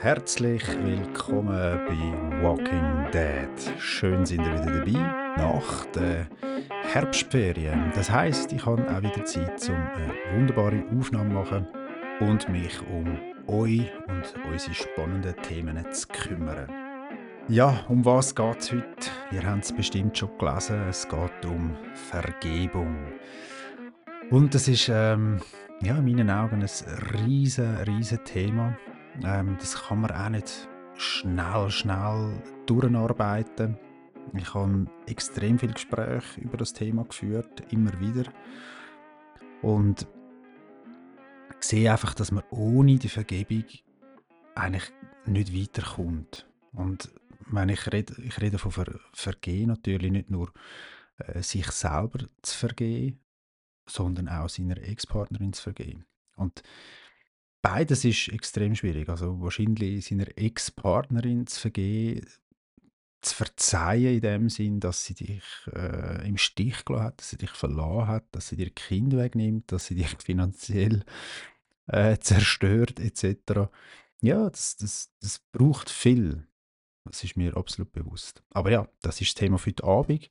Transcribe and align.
Herzlich 0.00 0.66
willkommen 0.82 1.80
bei 1.86 2.42
Walking 2.42 3.10
Dead. 3.12 3.48
Schön 3.78 4.26
sind 4.26 4.40
ihr 4.40 4.52
wieder 4.54 4.80
dabei 4.80 5.36
nach 5.36 5.84
der 5.94 6.26
Herbstferien. 6.92 7.92
Das 7.94 8.10
heißt, 8.10 8.52
ich 8.52 8.66
habe 8.66 8.82
auch 8.90 9.02
wieder 9.02 9.24
Zeit, 9.24 9.68
um 9.68 9.76
eine 9.76 10.12
wunderbare 10.36 10.82
Aufnahme 10.98 11.28
zu 11.28 11.34
machen 11.34 11.68
und 12.20 12.48
mich 12.48 12.80
um 12.90 13.33
euch 13.46 13.90
und 14.08 14.34
unsere 14.50 14.74
spannenden 14.74 15.36
Themen 15.42 15.84
zu 15.92 16.08
kümmern. 16.08 16.68
Ja, 17.48 17.84
um 17.88 18.04
was 18.04 18.34
geht 18.34 18.58
es 18.58 18.72
heute? 18.72 19.10
Ihr 19.30 19.44
habt 19.44 19.64
es 19.64 19.72
bestimmt 19.72 20.16
schon 20.16 20.30
gelesen. 20.38 20.80
Es 20.88 21.06
geht 21.06 21.44
um 21.44 21.76
Vergebung. 21.94 22.96
Und 24.30 24.54
das 24.54 24.66
ist 24.66 24.88
ähm, 24.88 25.40
ja, 25.82 25.98
in 25.98 26.04
meinen 26.04 26.30
Augen 26.30 26.62
ein 26.62 27.14
riesen, 27.22 27.76
riesen 27.78 28.24
Thema. 28.24 28.76
Ähm, 29.22 29.56
das 29.60 29.74
kann 29.74 30.00
man 30.00 30.10
auch 30.10 30.30
nicht 30.30 30.68
schnell, 30.96 31.70
schnell 31.70 32.32
durcharbeiten. 32.66 33.76
Ich 34.32 34.54
habe 34.54 34.86
extrem 35.06 35.58
viele 35.58 35.74
Gespräche 35.74 36.40
über 36.40 36.56
das 36.56 36.72
Thema 36.72 37.04
geführt, 37.04 37.62
immer 37.70 37.92
wieder. 38.00 38.24
Und 39.60 40.06
sehe 41.68 41.90
einfach, 41.90 42.14
dass 42.14 42.30
man 42.30 42.44
ohne 42.50 42.98
die 42.98 43.08
Vergebung 43.08 43.64
eigentlich 44.54 44.92
nicht 45.26 45.54
weiterkommt. 45.54 46.46
Und 46.72 47.12
wenn 47.46 47.68
ich 47.68 47.92
rede, 47.92 48.14
ich 48.22 48.40
rede 48.40 48.58
von 48.58 48.72
Ver 48.72 49.00
Vergehen 49.12 49.68
natürlich 49.68 50.12
nicht 50.12 50.30
nur 50.30 50.52
äh, 51.18 51.42
sich 51.42 51.70
selber 51.70 52.26
zu 52.42 52.56
vergehen, 52.56 53.20
sondern 53.86 54.28
auch 54.28 54.48
seiner 54.48 54.78
Ex-Partnerin 54.78 55.52
zu 55.52 55.62
vergehen. 55.62 56.04
Und 56.36 56.62
beides 57.62 58.04
ist 58.04 58.28
extrem 58.28 58.74
schwierig. 58.74 59.08
Also 59.08 59.40
wahrscheinlich 59.40 60.06
seiner 60.06 60.26
Ex-Partnerin 60.36 61.46
zu 61.46 61.60
vergehen, 61.60 62.26
zu 63.20 63.34
verzeihen 63.34 64.14
in 64.14 64.20
dem 64.20 64.48
Sinn, 64.50 64.80
dass 64.80 65.04
sie 65.04 65.14
dich 65.14 65.44
äh, 65.72 66.26
im 66.26 66.36
Stich 66.36 66.84
gelassen 66.84 67.06
hat, 67.06 67.20
dass 67.20 67.30
sie 67.30 67.38
dich 67.38 67.50
verloren 67.50 68.08
hat, 68.08 68.24
dass 68.32 68.48
sie 68.48 68.56
dir 68.56 68.70
Kind 68.70 69.16
wegnimmt, 69.16 69.72
dass 69.72 69.86
sie 69.86 69.94
dich 69.94 70.08
finanziell 70.22 71.04
äh, 71.86 72.18
zerstört 72.20 73.00
etc. 73.00 73.70
Ja, 74.20 74.48
das, 74.48 74.76
das, 74.76 75.12
das 75.20 75.40
braucht 75.52 75.90
viel. 75.90 76.46
Das 77.04 77.22
ist 77.22 77.36
mir 77.36 77.56
absolut 77.56 77.92
bewusst. 77.92 78.42
Aber 78.50 78.70
ja, 78.70 78.88
das 79.02 79.20
ist 79.20 79.34
das 79.34 79.34
Thema 79.34 79.58
für 79.58 79.70
heute 79.70 79.84
Abend. 79.84 80.30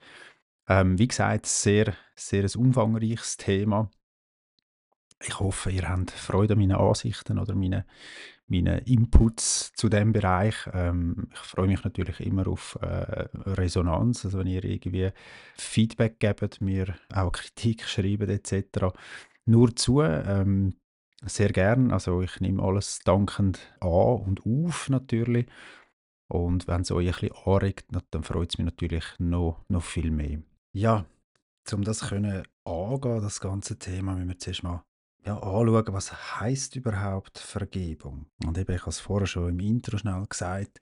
Ähm, 0.67 0.97
wie 0.97 1.07
gesagt, 1.07 1.45
sehr, 1.45 1.93
sehr 2.15 2.43
ein 2.43 2.55
umfangreiches 2.55 3.37
Thema. 3.37 3.91
Ich 5.21 5.39
hoffe, 5.39 5.71
ihr 5.71 5.87
habt 5.87 6.11
Freude 6.11 6.53
an 6.53 6.59
meinen 6.59 6.75
Ansichten 6.75 7.37
oder 7.37 7.55
meinen, 7.55 7.83
meinen 8.47 8.79
Inputs 8.79 9.71
zu 9.73 9.87
dem 9.89 10.11
Bereich. 10.11 10.55
Ähm, 10.73 11.27
ich 11.31 11.39
freue 11.39 11.67
mich 11.67 11.83
natürlich 11.83 12.19
immer 12.19 12.47
auf 12.47 12.77
äh, 12.81 13.27
Resonanz, 13.33 14.25
also 14.25 14.39
wenn 14.39 14.47
ihr 14.47 14.63
irgendwie 14.63 15.11
Feedback 15.55 16.19
gebt, 16.19 16.61
mir 16.61 16.95
auch 17.13 17.31
Kritik 17.31 17.83
schreibt 17.83 18.29
etc. 18.29 18.95
Nur 19.45 19.75
zu, 19.75 20.01
ähm, 20.01 20.75
sehr 21.25 21.49
gern. 21.49 21.91
Also 21.91 22.21
ich 22.21 22.39
nehme 22.39 22.61
alles 22.63 22.99
dankend 22.99 23.59
an 23.79 23.89
und 23.89 24.45
auf 24.45 24.89
natürlich. 24.89 25.47
Und 26.27 26.67
wenn 26.67 26.81
es 26.81 26.91
euch 26.91 27.07
ein 27.07 27.29
bisschen 27.29 27.45
anregt, 27.45 27.85
dann 28.11 28.23
freut 28.23 28.51
es 28.51 28.57
mich 28.57 28.65
natürlich 28.65 29.05
noch, 29.19 29.63
noch 29.67 29.83
viel 29.83 30.09
mehr. 30.09 30.41
Ja, 30.71 31.05
um 31.71 31.83
das 31.83 32.09
können 32.09 32.43
angehen, 32.65 33.21
das 33.21 33.39
ganze 33.39 33.77
Thema, 33.77 34.13
müssen 34.15 34.29
wir 34.29 34.39
zuerst 34.39 34.63
mal 34.63 34.83
ja, 35.25 35.35
anschauen, 35.37 35.93
was 35.93 36.39
heißt 36.39 36.75
überhaupt 36.75 37.37
Vergebung. 37.37 38.25
Und 38.45 38.57
eben, 38.57 38.73
ich 38.73 38.81
habe 38.81 38.89
es 38.89 38.99
vorher 38.99 39.27
schon 39.27 39.49
im 39.49 39.59
Intro 39.59 39.97
schnell 39.97 40.25
gesagt, 40.27 40.79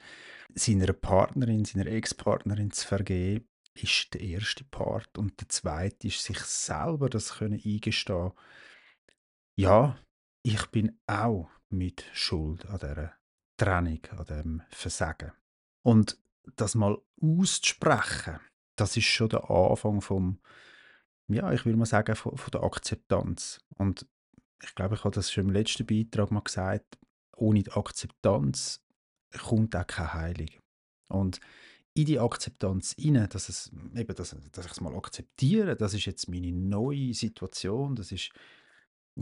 seiner 0.55 0.93
Partnerin, 0.93 1.65
seiner 1.65 1.87
Ex-Partnerin 1.87 2.71
zu 2.71 2.87
vergeben, 2.87 3.47
ist 3.75 4.13
der 4.13 4.21
erste 4.21 4.63
Part. 4.63 5.17
Und 5.17 5.39
der 5.39 5.49
zweite 5.49 6.07
ist, 6.07 6.23
sich 6.23 6.39
selber 6.39 7.09
das 7.09 7.35
können 7.37 7.61
eingestehen. 7.63 8.31
Ja, 9.55 9.97
ich 10.43 10.65
bin 10.67 10.99
auch 11.07 11.49
mit 11.69 12.05
Schuld 12.13 12.65
an 12.67 12.79
dieser 12.79 13.13
Trennung, 13.57 13.99
an 14.17 14.25
dem 14.25 14.61
Versagen. 14.69 15.31
Und 15.83 16.17
das 16.55 16.75
mal 16.75 16.97
auszusprechen, 17.21 18.39
das 18.75 18.97
ist 18.97 19.05
schon 19.05 19.29
der 19.29 19.49
Anfang 19.49 20.01
vom, 20.01 20.39
ja, 21.27 21.51
ich 21.51 21.65
will 21.65 21.75
mal 21.75 21.85
sagen, 21.85 22.15
von, 22.15 22.37
von 22.37 22.51
der 22.51 22.63
Akzeptanz. 22.63 23.61
Und 23.77 24.07
ich 24.63 24.75
glaube, 24.75 24.95
ich 24.95 25.03
habe 25.03 25.15
das 25.15 25.31
schon 25.31 25.45
im 25.45 25.51
letzten 25.51 25.85
Beitrag 25.85 26.31
mal 26.31 26.41
gesagt, 26.41 26.97
ohne 27.35 27.63
die 27.63 27.71
Akzeptanz 27.71 28.83
kommt 29.39 29.75
auch 29.75 29.87
keine 29.87 30.13
Heilung. 30.13 30.49
Und 31.07 31.39
in 31.93 32.05
die 32.05 32.19
Akzeptanz 32.19 32.95
hinein, 32.97 33.29
dass, 33.29 33.49
es, 33.49 33.71
eben, 33.95 34.15
dass, 34.15 34.35
dass 34.51 34.65
ich 34.65 34.71
es 34.71 34.81
mal 34.81 34.95
akzeptiere, 34.95 35.75
das 35.75 35.93
ist 35.93 36.05
jetzt 36.05 36.29
meine 36.29 36.51
neue 36.51 37.13
Situation, 37.13 37.95
das 37.95 38.11
ist 38.11 38.31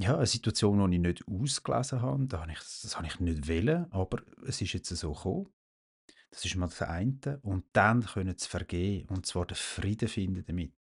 ja, 0.01 0.15
eine 0.15 0.25
Situation, 0.25 0.89
die 0.89 0.97
ich 0.97 1.01
nicht 1.01 1.27
ausgelesen 1.27 2.01
habe, 2.01 2.25
da 2.25 2.41
habe 2.41 2.51
ich, 2.51 2.59
das 2.59 2.95
habe 2.95 3.07
ich 3.07 3.19
nicht 3.19 3.47
wollen, 3.47 3.91
aber 3.91 4.21
es 4.45 4.61
ist 4.61 4.73
jetzt 4.73 4.89
so 4.89 5.13
gekommen. 5.13 5.49
Das 6.31 6.45
ist 6.45 6.55
mal 6.55 6.67
das 6.67 6.81
eine. 6.83 7.39
Und 7.41 7.65
dann 7.73 8.05
können 8.05 8.37
sie 8.37 8.47
vergehen 8.47 9.07
und 9.09 9.25
zwar 9.25 9.45
den 9.45 9.55
Frieden 9.55 10.07
finden 10.07 10.45
damit. 10.45 10.73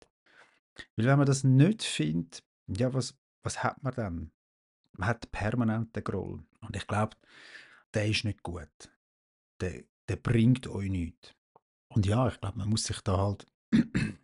Weil 0.96 1.06
wenn 1.06 1.18
man 1.18 1.26
das 1.26 1.42
nicht 1.42 1.82
findet, 1.82 2.44
ja, 2.66 2.92
was, 2.92 3.18
was 3.42 3.62
hat 3.62 3.82
man 3.82 3.94
dann? 3.94 4.30
Man 4.92 5.08
hat 5.08 5.30
permanenten 5.32 6.04
Groll. 6.04 6.44
Und 6.60 6.76
ich 6.76 6.86
glaube, 6.86 7.16
der 7.94 8.06
ist 8.08 8.24
nicht 8.24 8.42
gut. 8.42 8.68
Der, 9.60 9.84
der 10.08 10.16
bringt 10.16 10.66
euch 10.66 10.90
nichts. 10.90 11.34
Und 11.88 12.06
ja, 12.06 12.28
ich 12.28 12.40
glaube, 12.40 12.58
man 12.58 12.68
muss 12.68 12.84
sich 12.84 13.00
da 13.00 13.16
halt 13.16 13.46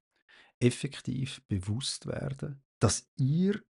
effektiv 0.60 1.42
bewusst 1.48 2.06
werden, 2.06 2.62
dass 2.78 3.08
ihr, 3.16 3.62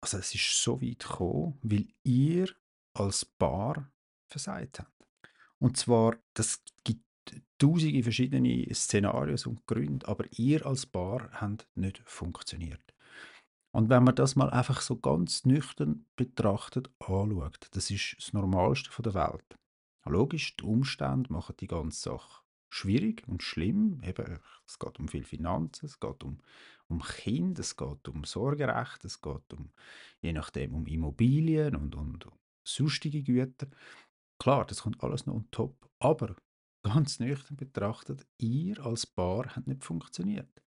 also 0.00 0.18
es 0.18 0.34
ist 0.34 0.62
so 0.62 0.80
weit 0.80 1.00
gekommen, 1.00 1.58
weil 1.62 1.88
ihr 2.04 2.48
als 2.94 3.24
Paar 3.24 3.90
versagt 4.26 4.80
habt. 4.80 4.92
Und 5.58 5.76
zwar, 5.76 6.16
das 6.34 6.62
gibt 6.84 7.04
tausende 7.58 8.02
verschiedene 8.02 8.72
Szenarien 8.74 9.38
und 9.46 9.66
Gründe, 9.66 10.06
aber 10.06 10.24
ihr 10.32 10.64
als 10.66 10.86
Paar 10.86 11.30
habt 11.32 11.68
nicht 11.74 12.02
funktioniert. 12.04 12.82
Und 13.70 13.90
wenn 13.90 14.04
man 14.04 14.14
das 14.14 14.34
mal 14.34 14.50
einfach 14.50 14.80
so 14.80 14.96
ganz 14.96 15.44
nüchtern 15.44 16.06
betrachtet, 16.16 16.90
anschaut, 17.00 17.68
das 17.72 17.90
ist 17.90 18.16
das 18.18 18.32
Normalste 18.32 19.02
der 19.02 19.14
Welt. 19.14 19.58
Logisch, 20.04 20.56
die 20.56 20.64
Umstände 20.64 21.30
machen 21.32 21.56
die 21.60 21.66
ganze 21.66 22.00
Sache 22.00 22.42
schwierig 22.70 23.24
und 23.26 23.42
schlimm. 23.42 24.00
Eben, 24.02 24.38
es 24.66 24.78
geht 24.78 24.98
um 24.98 25.08
viel 25.08 25.24
Finanzen, 25.24 25.86
es 25.86 26.00
geht 26.00 26.22
um, 26.24 26.38
um 26.88 27.02
Kinder, 27.02 27.60
es 27.60 27.76
geht 27.76 28.08
um 28.08 28.24
Sorgerecht, 28.24 29.04
es 29.04 29.20
geht 29.20 29.52
um, 29.52 29.70
je 30.20 30.32
nachdem 30.32 30.74
um 30.74 30.86
Immobilien 30.86 31.76
und, 31.76 31.94
und 31.94 32.26
sonstige 32.66 33.22
Güter. 33.22 33.68
Klar, 34.40 34.66
das 34.66 34.82
kommt 34.82 35.02
alles 35.02 35.26
noch 35.26 35.34
on 35.34 35.50
top, 35.50 35.90
aber 35.98 36.36
ganz 36.82 37.18
nüchtern 37.18 37.56
betrachtet, 37.56 38.26
ihr 38.38 38.84
als 38.84 39.06
Paar 39.06 39.56
habt 39.56 39.66
nicht 39.66 39.84
funktioniert. 39.84 40.62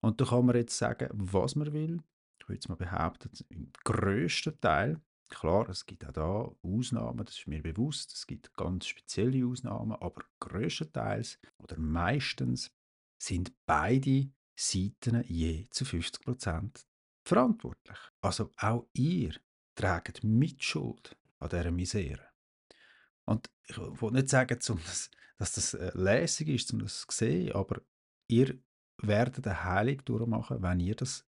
Und 0.00 0.20
da 0.20 0.24
kann 0.24 0.46
man 0.46 0.56
jetzt 0.56 0.76
sagen, 0.76 1.08
was 1.12 1.54
man 1.54 1.72
will. 1.72 2.02
Ich 2.40 2.48
würde 2.48 2.54
jetzt 2.54 2.68
mal 2.68 2.76
behaupten, 2.76 3.30
im 3.50 3.70
grössten 3.84 4.60
Teil, 4.60 5.00
klar, 5.28 5.68
es 5.68 5.86
gibt 5.86 6.04
auch 6.04 6.12
da 6.12 6.52
Ausnahmen, 6.62 7.24
das 7.24 7.38
ist 7.38 7.46
mir 7.46 7.62
bewusst, 7.62 8.12
es 8.12 8.26
gibt 8.26 8.52
ganz 8.54 8.86
spezielle 8.86 9.46
Ausnahmen, 9.46 9.92
aber 9.92 10.24
größtenteils 10.40 11.38
oder 11.58 11.78
meistens 11.78 12.72
sind 13.22 13.52
beide 13.66 14.28
Seiten 14.54 15.24
je 15.26 15.66
zu 15.70 15.84
50 15.84 16.24
Prozent 16.24 16.86
verantwortlich. 17.24 17.98
Also 18.20 18.50
auch 18.58 18.86
ihr 18.92 19.34
tragt 19.74 20.22
Mitschuld 20.22 21.16
an 21.38 21.48
dieser 21.48 21.70
Misere. 21.70 22.28
Und 23.24 23.50
ich 23.66 23.78
will 23.78 24.10
nicht 24.10 24.28
sagen, 24.28 24.58
dass 24.58 25.52
das 25.52 25.74
äh, 25.74 25.90
lässig 25.94 26.48
ist, 26.48 26.72
um 26.72 26.80
das 26.80 27.00
zu 27.00 27.06
sehen, 27.10 27.52
aber 27.52 27.80
ihr 28.28 28.58
werdet 28.98 29.46
eine 29.46 29.64
Heilung 29.64 30.04
durchmachen, 30.04 30.62
wenn 30.62 30.80
ihr 30.80 30.94
das 30.94 31.24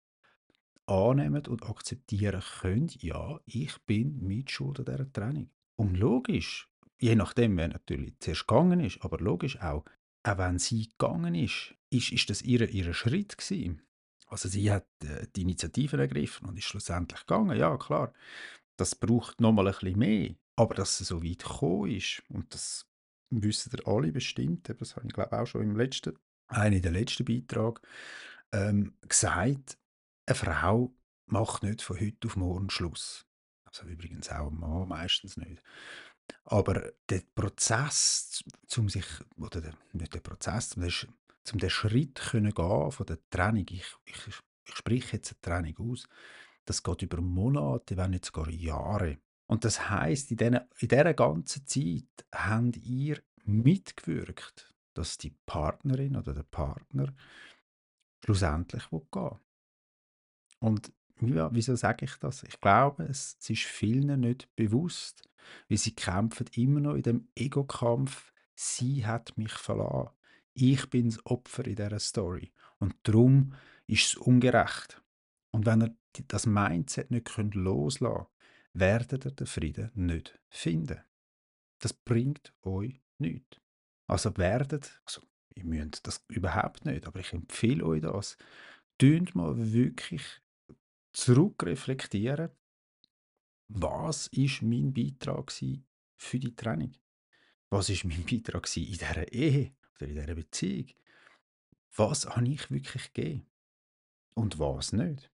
annehmt 0.86 1.48
und 1.48 1.68
akzeptieren 1.68 2.42
könnt, 2.60 3.02
ja, 3.02 3.40
ich 3.46 3.78
bin 3.86 4.20
Mitschuld 4.26 4.80
an 4.80 4.84
dieser 4.86 5.12
Trennung. 5.12 5.50
Und 5.76 5.96
logisch, 5.96 6.68
je 6.98 7.14
nachdem, 7.14 7.56
wer 7.56 7.68
natürlich 7.68 8.18
zuerst 8.18 8.46
gegangen 8.46 8.80
ist, 8.80 9.02
aber 9.02 9.18
logisch 9.18 9.60
auch, 9.60 9.84
auch 10.22 10.38
wenn 10.38 10.58
sie 10.58 10.88
gegangen 10.88 11.34
ist, 11.34 11.74
ist, 11.90 12.12
ist 12.12 12.30
das 12.30 12.42
ihr, 12.42 12.68
ihr 12.68 12.94
Schritt 12.94 13.36
gewesen. 13.36 13.82
Also 14.26 14.48
sie 14.48 14.70
hat 14.70 14.86
äh, 15.02 15.26
die 15.36 15.42
Initiative 15.42 15.98
ergriffen 15.98 16.48
und 16.48 16.56
ist 16.56 16.64
schlussendlich 16.64 17.20
gegangen, 17.20 17.58
ja 17.58 17.76
klar. 17.76 18.12
Das 18.76 18.94
braucht 18.94 19.40
nochmal 19.40 19.68
ein 19.68 19.74
bisschen 19.74 19.98
mehr. 19.98 20.34
Aber 20.56 20.74
dass 20.74 21.00
es 21.00 21.08
so 21.08 21.22
weit 21.22 21.44
gekommen 21.44 21.90
ist 21.90 22.22
und 22.28 22.54
das 22.54 22.86
wissen 23.30 23.72
ihr 23.76 23.86
alle 23.86 24.12
bestimmt, 24.12 24.68
das 24.78 24.96
habe 24.96 25.06
ich 25.06 25.12
glaube 25.12 25.38
auch 25.38 25.46
schon 25.46 25.62
im 25.62 25.76
letzten, 25.76 26.18
einen 26.46 26.82
der 26.82 26.92
letzten 26.92 27.24
Beitrag 27.24 27.80
ähm, 28.52 28.94
gesagt, 29.00 29.78
eine 30.26 30.34
Frau 30.34 30.94
macht 31.26 31.62
nicht 31.62 31.82
von 31.82 31.98
heute 31.98 32.28
auf 32.28 32.36
morgen 32.36 32.70
Schluss. 32.70 33.26
Also 33.64 33.86
übrigens 33.86 34.30
auch 34.30 34.50
ein 34.50 34.58
Mann 34.58 34.88
meistens 34.88 35.36
nicht. 35.36 35.62
Aber 36.44 36.92
der 37.08 37.22
Prozess, 37.34 38.44
zum 38.66 38.88
sich, 38.88 39.06
oder 39.36 39.60
der, 39.60 39.74
nicht 39.92 40.14
der 40.14 40.20
Prozess, 40.20 40.70
zum, 40.70 40.84
zum 41.44 41.58
den 41.58 41.70
Schritt 41.70 42.16
können 42.16 42.52
gehen 42.52 42.90
von 42.90 43.06
der 43.06 43.18
Trennung, 43.30 43.66
ich, 43.70 43.94
ich, 44.04 44.26
ich 44.28 44.74
spreche 44.74 45.16
jetzt 45.16 45.32
eine 45.32 45.40
Trennung 45.40 45.92
aus, 45.92 46.08
das 46.64 46.82
geht 46.82 47.02
über 47.02 47.20
Monate, 47.20 47.96
wenn 47.96 48.10
nicht 48.10 48.24
sogar 48.24 48.48
Jahre. 48.48 49.18
Und 49.46 49.64
das 49.64 49.90
heißt, 49.90 50.30
in, 50.30 50.38
in 50.38 50.88
dieser 50.88 51.14
ganzen 51.14 51.66
Zeit 51.66 52.26
habt 52.32 52.76
ihr 52.78 53.22
mitgewirkt, 53.44 54.74
dass 54.94 55.18
die 55.18 55.34
Partnerin 55.46 56.16
oder 56.16 56.34
der 56.34 56.44
Partner 56.44 57.12
schlussendlich 58.24 58.88
gehen 58.90 59.06
will. 59.12 59.38
Und 60.60 60.92
wieso 61.16 61.74
sage 61.74 62.04
ich 62.04 62.16
das? 62.16 62.44
Ich 62.44 62.60
glaube, 62.60 63.04
es 63.04 63.34
ist 63.34 63.62
vielen 63.64 64.20
nicht 64.20 64.54
bewusst, 64.54 65.28
weil 65.68 65.78
sie 65.78 65.94
kämpfen 65.94 66.46
immer 66.54 66.80
noch 66.80 66.94
in 66.94 67.02
dem 67.02 67.28
Ego-Kampf. 67.34 68.32
Sie 68.54 69.06
hat 69.06 69.36
mich 69.36 69.52
verlassen. 69.52 70.10
Ich 70.54 70.90
bin 70.90 71.08
das 71.08 71.24
Opfer 71.24 71.66
in 71.66 71.76
dieser 71.76 71.98
Story. 71.98 72.52
Und 72.78 72.94
darum 73.04 73.54
ist 73.86 74.06
es 74.06 74.14
ungerecht. 74.16 75.02
Und 75.50 75.66
wenn 75.66 75.80
ihr 75.82 75.94
das 76.28 76.46
Mindset 76.46 77.10
nicht 77.10 77.34
loslassen 77.36 78.14
könnt, 78.14 78.28
werdet 78.74 79.24
ihr 79.24 79.30
den 79.30 79.46
Frieden 79.46 79.90
nicht 79.94 80.38
finden. 80.48 81.00
Das 81.78 81.92
bringt 81.92 82.54
euch 82.62 83.00
nichts. 83.18 83.60
Also 84.06 84.36
werdet, 84.36 85.00
also 85.04 85.22
ihr 85.54 85.64
müsst 85.64 86.06
das 86.06 86.24
überhaupt 86.28 86.84
nicht, 86.84 87.06
aber 87.06 87.20
ich 87.20 87.32
empfehle 87.32 87.84
euch 87.84 88.02
das, 88.02 88.36
tönt 88.98 89.34
mal 89.34 89.72
wirklich 89.72 90.40
zurückreflektieren, 91.12 92.50
was 93.74 94.26
ist 94.28 94.62
mein 94.62 94.92
Beitrag 94.92 95.50
für 95.50 96.38
die 96.38 96.54
Trennung? 96.54 96.92
Was 97.70 97.88
ist 97.88 98.04
mein 98.04 98.24
Beitrag 98.24 98.68
in 98.76 98.84
dieser 98.84 99.32
Ehe 99.32 99.72
oder 99.96 100.08
in 100.08 100.14
dieser 100.14 100.34
Beziehung? 100.34 100.88
Was 101.96 102.26
habe 102.26 102.48
ich 102.48 102.70
wirklich 102.70 103.12
gegeben? 103.12 103.46
Und 104.34 104.58
was 104.58 104.92
nicht? 104.92 105.30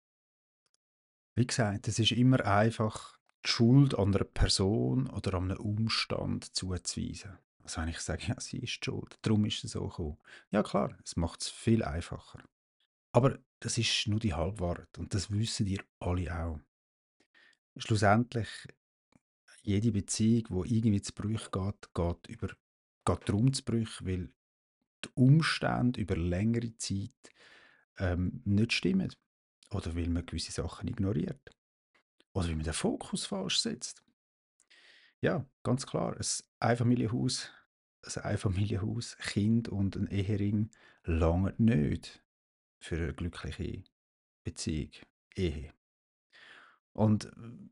Wie 1.35 1.47
gesagt, 1.47 1.89
es 1.89 1.99
ist 1.99 2.13
immer 2.13 2.45
einfach, 2.45 3.19
die 3.45 3.49
Schuld 3.51 3.99
an 3.99 4.15
einer 4.15 4.25
Person 4.25 5.09
oder 5.09 5.35
an 5.35 5.51
einem 5.51 5.61
Umstand 5.61 6.55
zuzuweisen. 6.55 7.39
Also 7.63 7.81
wenn 7.81 7.89
ich 7.89 8.01
sage, 8.01 8.27
ja, 8.29 8.41
sie 8.41 8.59
ist 8.59 8.85
schuld, 8.85 9.19
darum 9.23 9.45
ist 9.45 9.65
es 9.65 9.73
so 9.73 9.89
gekommen. 9.89 10.19
Ja 10.51 10.63
klar, 10.63 10.97
es 11.05 11.17
macht 11.17 11.43
es 11.43 11.49
viel 11.49 11.83
einfacher. 11.83 12.43
Aber 13.13 13.39
das 13.61 13.79
ist 13.79 14.07
nur 14.09 14.21
die 14.21 14.35
Halbwahrheit 14.35 14.99
und 14.99 15.15
das 15.15 15.31
wissen 15.31 15.67
ihr 15.67 15.85
alle 16.01 16.35
auch. 16.35 16.61
Schlussendlich, 17.77 18.49
jede 19.63 19.93
Beziehung, 19.93 20.65
die 20.65 20.77
irgendwie 20.77 21.03
zu 21.03 21.13
Bruch 21.13 21.51
geht, 21.51 21.95
geht, 21.95 22.27
über, 22.29 22.49
geht 23.05 23.29
darum 23.29 23.53
zu 23.53 23.65
Bruch, 23.65 24.01
weil 24.01 24.33
die 25.05 25.09
Umstände 25.15 26.01
über 26.01 26.17
längere 26.17 26.77
Zeit 26.77 27.11
ähm, 27.99 28.43
nicht 28.45 28.73
stimmen. 28.73 29.13
Oder 29.71 29.97
weil 29.97 30.09
man 30.09 30.27
gewisse 30.27 30.53
Sachen 30.53 30.89
ignoriert. 30.89 31.51
Oder 32.35 32.49
weil 32.49 32.57
man 32.57 32.65
den 32.65 32.75
Fokus 32.75 33.27
falsch 33.27 33.61
setzt. 33.61 34.03
Ja, 35.21 35.47
ganz 35.63 35.87
klar, 35.87 36.17
ein 36.17 36.27
Einfamilienhaus, 36.59 37.51
ein 38.03 38.23
Einfamilienhaus, 38.23 39.17
Kind 39.19 39.69
und 39.69 39.97
ein 39.97 40.09
Ehering 40.09 40.71
lange 41.05 41.55
nicht 41.59 42.23
für 42.81 42.97
eine 42.97 43.15
glückliche 43.15 43.85
Beziehung, 44.43 44.91
Ehe. 45.37 45.73
Und 46.93 47.31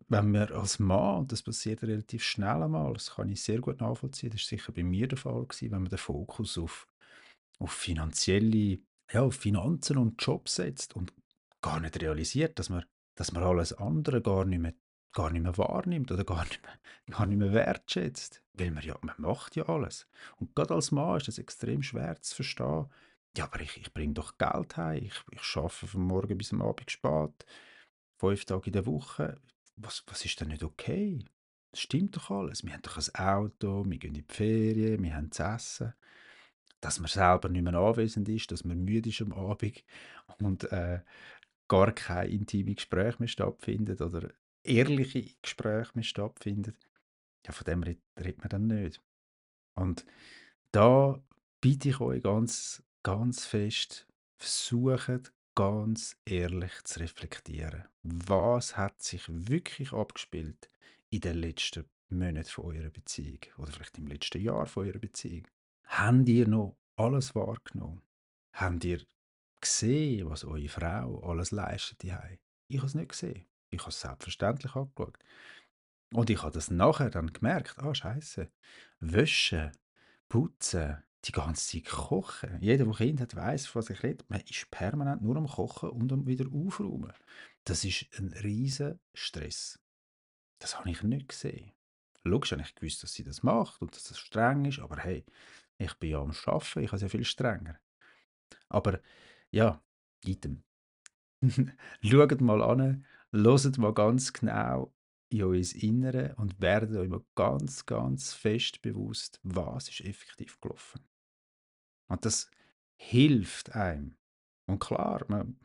wenn 0.09 0.33
wir 0.33 0.51
als 0.53 0.79
Mann, 0.79 1.19
und 1.19 1.33
das 1.33 1.43
passiert 1.43 1.83
relativ 1.83 2.25
schnell 2.25 2.63
einmal, 2.63 2.95
das 2.95 3.15
kann 3.15 3.29
ich 3.29 3.43
sehr 3.43 3.61
gut 3.61 3.81
nachvollziehen, 3.81 4.31
das 4.31 4.41
war 4.41 4.49
sicher 4.49 4.73
bei 4.73 4.83
mir 4.83 5.09
der 5.09 5.19
Fall, 5.19 5.45
gewesen, 5.47 5.71
wenn 5.71 5.83
man 5.83 5.91
den 5.91 5.99
Fokus 5.99 6.57
auf, 6.57 6.87
auf 7.59 7.73
finanzielle, 7.73 8.79
ja, 9.13 9.23
auf 9.23 9.35
Finanzen 9.35 9.99
und 9.99 10.23
Job 10.23 10.49
setzt 10.49 10.97
und 10.97 11.13
gar 11.61 11.81
nicht 11.81 12.01
realisiert, 12.01 12.59
dass 12.59 12.71
man, 12.71 12.85
dass 13.15 13.33
man 13.33 13.43
alles 13.43 13.75
andere 13.75 14.23
gar 14.23 14.45
nicht 14.45 14.61
mehr 14.61 14.75
gar 15.13 15.31
nicht 15.31 15.43
mehr 15.43 15.57
wahrnimmt 15.59 16.13
oder 16.13 16.25
gar 16.25 16.45
nicht 16.45 16.63
mehr, 16.63 16.79
gar 17.17 17.27
nicht 17.27 17.39
mehr 17.39 17.53
wertschätzt. 17.53 18.43
Weil 18.55 18.71
man 18.71 18.85
ja, 18.85 18.97
man 19.03 19.17
macht 19.19 19.57
ja 19.57 19.69
alles. 19.69 20.07
Und 20.37 20.55
gerade 20.55 20.75
als 20.75 20.91
Mann 20.93 21.17
ist 21.17 21.29
das 21.29 21.39
extrem 21.39 21.83
schwer 21.83 22.21
zu 22.21 22.37
verstehen. 22.37 22.87
Ja, 23.37 23.45
aber 23.45 23.61
ich, 23.61 23.77
ich 23.77 23.93
bringe 23.93 24.15
doch 24.15 24.39
Geld 24.39 24.77
heim. 24.77 25.05
Ich, 25.05 25.23
ich 25.31 25.57
arbeite 25.57 25.87
von 25.87 26.03
morgen 26.03 26.37
bis 26.37 26.53
am 26.53 26.63
Abend 26.63 26.91
spät. 26.91 27.47
Fünf 28.21 28.45
Tage 28.45 28.67
in 28.67 28.73
der 28.75 28.85
Woche. 28.85 29.41
Was, 29.77 30.05
was 30.07 30.27
ist 30.27 30.39
denn 30.39 30.49
nicht 30.49 30.63
okay? 30.63 31.25
Das 31.71 31.81
stimmt 31.81 32.17
doch 32.17 32.31
alles. 32.31 32.63
Wir 32.63 32.75
haben 32.75 32.83
doch 32.83 32.99
ein 32.99 33.15
Auto, 33.15 33.83
wir 33.87 33.99
gehen 33.99 34.15
in 34.15 34.27
die 34.27 34.35
Ferien, 34.35 35.03
wir 35.03 35.15
haben 35.15 35.33
zu 35.33 35.43
essen. 35.43 35.95
Dass 36.83 37.01
man 37.01 37.09
selber 37.09 37.49
nicht 37.49 37.63
mehr 37.63 37.73
anwesend 37.73 38.29
ist, 38.29 38.53
dass 38.53 38.63
man 38.63 38.85
müde 38.85 39.09
ist 39.09 39.23
am 39.23 39.33
Abend 39.33 39.83
und 40.39 40.71
äh, 40.71 41.01
gar 41.67 41.93
kein 41.93 42.29
intimes 42.29 42.77
Gespräch 42.77 43.19
mehr 43.21 43.29
stattfindet 43.29 44.03
oder 44.03 44.29
ehrliche 44.65 45.25
Gespräche 45.41 45.93
mehr 45.95 46.05
stattfinden, 46.05 46.77
ja, 47.47 47.53
von 47.53 47.65
dem 47.65 47.83
redet 47.83 48.39
man 48.39 48.49
dann 48.51 48.67
nicht. 48.67 49.01
Und 49.77 50.05
da 50.73 51.23
bitte 51.63 51.89
ich 51.89 52.01
euch 52.01 52.23
ganz, 52.23 52.83
ganz 53.03 53.47
fest, 53.47 54.07
versucht 54.37 55.33
ganz 55.55 56.17
ehrlich 56.25 56.73
zu 56.85 57.01
reflektieren. 57.01 57.85
Was 58.03 58.77
hat 58.77 59.03
sich 59.03 59.25
wirklich 59.29 59.93
abgespielt 59.93 60.69
in 61.11 61.21
den 61.21 61.37
letzten 61.37 61.89
Monaten 62.09 62.49
von 62.49 62.77
eurer 62.77 62.91
Beziehung 62.91 63.41
oder 63.59 63.73
vielleicht 63.73 63.99
im 63.99 64.07
letzten 64.07 64.43
Jahr 64.43 64.67
von 64.67 64.87
eurer 64.87 64.99
Beziehung? 64.99 65.47
Habt 65.85 66.29
ihr 66.29 66.49
noch 66.49 66.77
alles 66.97 67.35
wahrgenommen? 67.35 68.03
Habt 68.53 68.85
ihr 68.85 69.05
gesehen, 69.61 70.31
was 70.31 70.45
eure 70.45 70.69
Frau 70.69 71.21
alles 71.21 71.51
leistet? 71.51 72.05
Ich 72.05 72.13
habe 72.13 72.87
es 72.87 72.95
nicht 72.95 73.11
gesehen. 73.11 73.45
Ich 73.71 73.81
habe 73.81 73.91
es 73.91 74.01
selbstverständlich 74.01 74.75
angeschaut. 74.75 75.19
Und 76.13 76.31
ich 76.31 76.43
habe 76.43 76.53
das 76.53 76.71
nachher 76.71 77.11
dann 77.11 77.33
gemerkt, 77.33 77.79
ah, 77.79 77.95
scheiße, 77.95 78.51
Wäsche, 78.99 79.73
Putzen, 80.29 81.03
die 81.25 81.33
ganze 81.33 81.67
Zeit 81.67 81.85
kochen. 81.85 82.59
Jeder, 82.61 82.85
der 82.85 82.95
Kind 82.95 83.21
hat, 83.21 83.37
weiß, 83.37 83.75
was 83.75 83.91
ich 83.91 84.03
rede. 84.03 84.25
Man 84.29 84.41
ist 84.41 84.71
permanent 84.71 85.23
nur 85.23 85.37
am 85.37 85.47
Kochen 85.47 85.91
und 85.91 86.13
am 86.13 86.27
wieder 86.27 86.47
aufräumen. 86.53 87.13
Das 87.65 87.85
ist 87.85 88.07
ein 88.19 88.33
riesen 88.43 88.99
Stress. 89.15 89.79
Das 90.59 90.79
habe 90.79 90.91
ich 90.91 91.03
nicht 91.03 91.29
gesehen. 91.29 91.73
Logisch 92.25 92.53
habe 92.53 92.63
ich 92.63 92.75
gewusst, 92.75 93.03
dass 93.03 93.15
sie 93.15 93.25
das 93.25 93.43
macht 93.43 93.81
und 93.81 93.95
dass 93.95 94.05
das 94.05 94.19
streng 94.19 94.65
ist, 94.67 94.79
aber 94.79 94.99
hey, 94.99 95.25
ich 95.79 95.95
bin 95.95 96.11
ja 96.11 96.21
am 96.21 96.33
Arbeiten, 96.45 96.81
ich 96.81 96.89
habe 96.89 96.97
es 96.97 97.03
ja 97.03 97.09
viel 97.09 97.25
strenger. 97.25 97.79
Aber 98.69 99.01
ja, 99.51 99.83
item. 100.25 100.63
Schaut 102.03 102.41
mal 102.43 102.63
an, 102.63 103.07
Hört 103.33 103.79
mal 103.79 103.95
ganz 103.95 104.33
genau 104.33 104.93
in 105.29 105.45
euer 105.45 105.75
Innere 105.75 106.35
und 106.37 106.61
werdet 106.61 106.97
euch 106.97 107.09
mal 107.09 107.25
ganz, 107.37 107.87
ganz 107.87 108.33
fest 108.33 108.83
bewusst, 108.83 109.39
was 109.45 109.89
ist 109.89 110.01
effektiv 110.01 110.61
gelaufen. 110.61 111.01
Und 112.11 112.25
das 112.25 112.51
hilft 112.97 113.75
einem. 113.75 114.17
Und 114.67 114.81
klar, 114.81 115.25
man, 115.29 115.59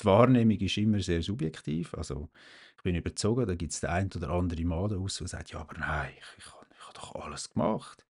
die 0.00 0.04
Wahrnehmung 0.06 0.58
ist 0.58 0.78
immer 0.78 1.00
sehr 1.00 1.22
subjektiv. 1.22 1.94
Also 1.94 2.30
ich 2.76 2.82
bin 2.82 2.94
überzeugt, 2.94 3.48
da 3.48 3.54
gibt 3.54 3.72
es 3.72 3.80
den 3.80 3.90
einen 3.90 4.10
oder 4.16 4.30
anderen 4.30 4.66
Mann 4.66 4.96
aus, 4.96 5.18
der 5.18 5.28
sagt, 5.28 5.50
ja, 5.50 5.60
aber 5.60 5.78
nein, 5.78 6.12
ich, 6.16 6.38
ich, 6.38 6.46
ich 6.46 6.82
habe 6.86 6.94
doch 6.94 7.14
alles 7.14 7.50
gemacht. 7.50 8.06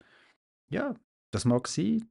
Ja, 0.71 0.95
das 1.33 1.45
mag 1.45 1.67
sein. 1.67 2.09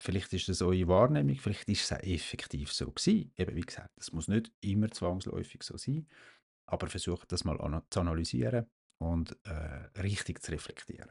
Vielleicht 0.00 0.32
ist 0.32 0.48
das 0.48 0.62
eure 0.62 0.88
Wahrnehmung, 0.88 1.36
vielleicht 1.36 1.68
ist 1.68 1.84
es 1.84 1.92
auch 1.92 2.02
effektiv 2.02 2.72
so 2.72 2.90
gewesen. 2.90 3.32
Eben 3.36 3.56
wie 3.56 3.62
gesagt, 3.62 3.90
das 3.96 4.12
muss 4.12 4.28
nicht 4.28 4.52
immer 4.60 4.90
zwangsläufig 4.90 5.62
so 5.62 5.76
sein 5.76 6.06
aber 6.68 6.86
versucht 6.86 7.32
das 7.32 7.44
mal 7.44 7.60
an 7.60 7.82
zu 7.90 8.00
analysieren 8.00 8.66
und 8.98 9.36
äh, 9.44 10.00
richtig 10.00 10.42
zu 10.42 10.52
reflektieren. 10.52 11.10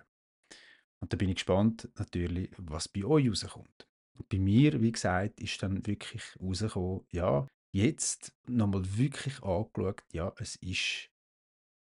Und 1.00 1.14
da 1.14 1.18
bin 1.18 1.30
ich 1.30 1.36
gespannt 1.36 1.90
natürlich, 1.96 2.52
was 2.58 2.88
bei 2.88 3.04
euch 3.04 3.30
rauskommt. 3.30 3.88
Bei 4.30 4.40
mir, 4.40 4.82
wie 4.82 4.92
gesagt, 4.92 5.40
ist 5.40 5.62
dann 5.62 5.86
wirklich 5.86 6.24
rausgekommen, 6.42 7.06
ja, 7.12 7.48
jetzt 7.72 8.34
nochmal 8.48 8.98
wirklich 8.98 9.42
angeschaut, 9.44 10.04
ja, 10.12 10.34
es 10.38 10.56
ist, 10.58 11.10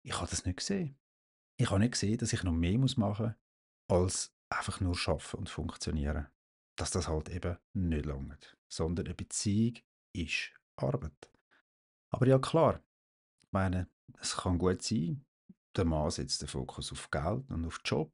ich 0.05 0.13
habe 0.15 0.31
das 0.31 0.45
nicht 0.45 0.59
gesehen. 0.59 0.97
Ich 1.59 1.71
habe 1.71 1.81
nicht 1.81 1.93
gesehen, 1.93 2.19
dass 2.19 2.33
ich 2.33 2.43
noch 2.43 2.53
mehr 2.53 2.79
muss 2.79 2.97
machen 2.97 3.35
muss, 3.89 3.99
als 3.99 4.35
einfach 4.49 4.81
nur 4.81 4.95
schaffen 4.95 5.39
und 5.39 5.49
funktionieren. 5.49 6.29
Dass 6.77 6.91
das 6.91 7.09
halt 7.09 7.29
eben 7.29 7.59
nicht 7.75 8.07
langt, 8.07 8.57
sondern 8.69 9.07
eine 9.07 9.15
Beziehung 9.15 9.79
ist 10.15 10.53
Arbeit. 10.77 11.31
Aber 12.11 12.27
ja, 12.27 12.39
klar, 12.39 12.83
ich 13.43 13.53
meine, 13.53 13.89
es 14.19 14.37
kann 14.37 14.59
gut 14.59 14.83
sein, 14.83 15.25
der 15.77 15.85
Mann 15.85 16.11
setzt 16.11 16.43
den 16.43 16.49
Fokus 16.49 16.91
auf 16.93 17.11
Geld 17.11 17.51
und 17.51 17.67
auf 17.67 17.81
Job 17.85 18.13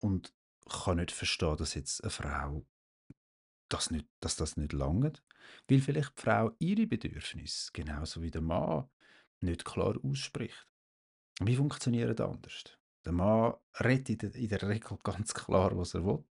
und 0.00 0.34
kann 0.68 0.96
nicht 0.96 1.12
verstehen, 1.12 1.56
dass 1.56 1.74
jetzt 1.74 2.02
eine 2.02 2.10
Frau 2.10 2.66
das 3.68 3.90
nicht, 3.90 4.06
dass 4.20 4.36
das 4.36 4.56
nicht 4.56 4.72
langt, 4.72 5.22
weil 5.68 5.80
vielleicht 5.80 6.16
die 6.18 6.22
Frau 6.22 6.52
ihre 6.58 6.86
Bedürfnisse 6.86 7.70
genauso 7.72 8.22
wie 8.22 8.30
der 8.30 8.42
Mann 8.42 8.88
nicht 9.40 9.64
klar 9.64 9.96
ausspricht. 10.02 10.66
Wie 11.40 11.56
funktioniert 11.56 12.18
das 12.18 12.28
anders? 12.28 12.78
Der 13.04 13.12
Mann 13.12 13.54
redet 13.80 14.22
in 14.22 14.48
der 14.48 14.68
Regel 14.68 14.98
ganz 15.02 15.32
klar, 15.34 15.76
was 15.76 15.94
er 15.94 16.04
will. 16.04 16.24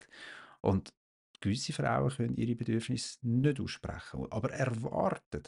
Und 0.61 0.93
gewisse 1.39 1.73
Frauen 1.73 2.09
können 2.09 2.35
ihre 2.35 2.55
Bedürfnisse 2.55 3.19
nicht 3.21 3.59
aussprechen, 3.59 4.25
aber 4.31 4.51
erwarten 4.51 5.43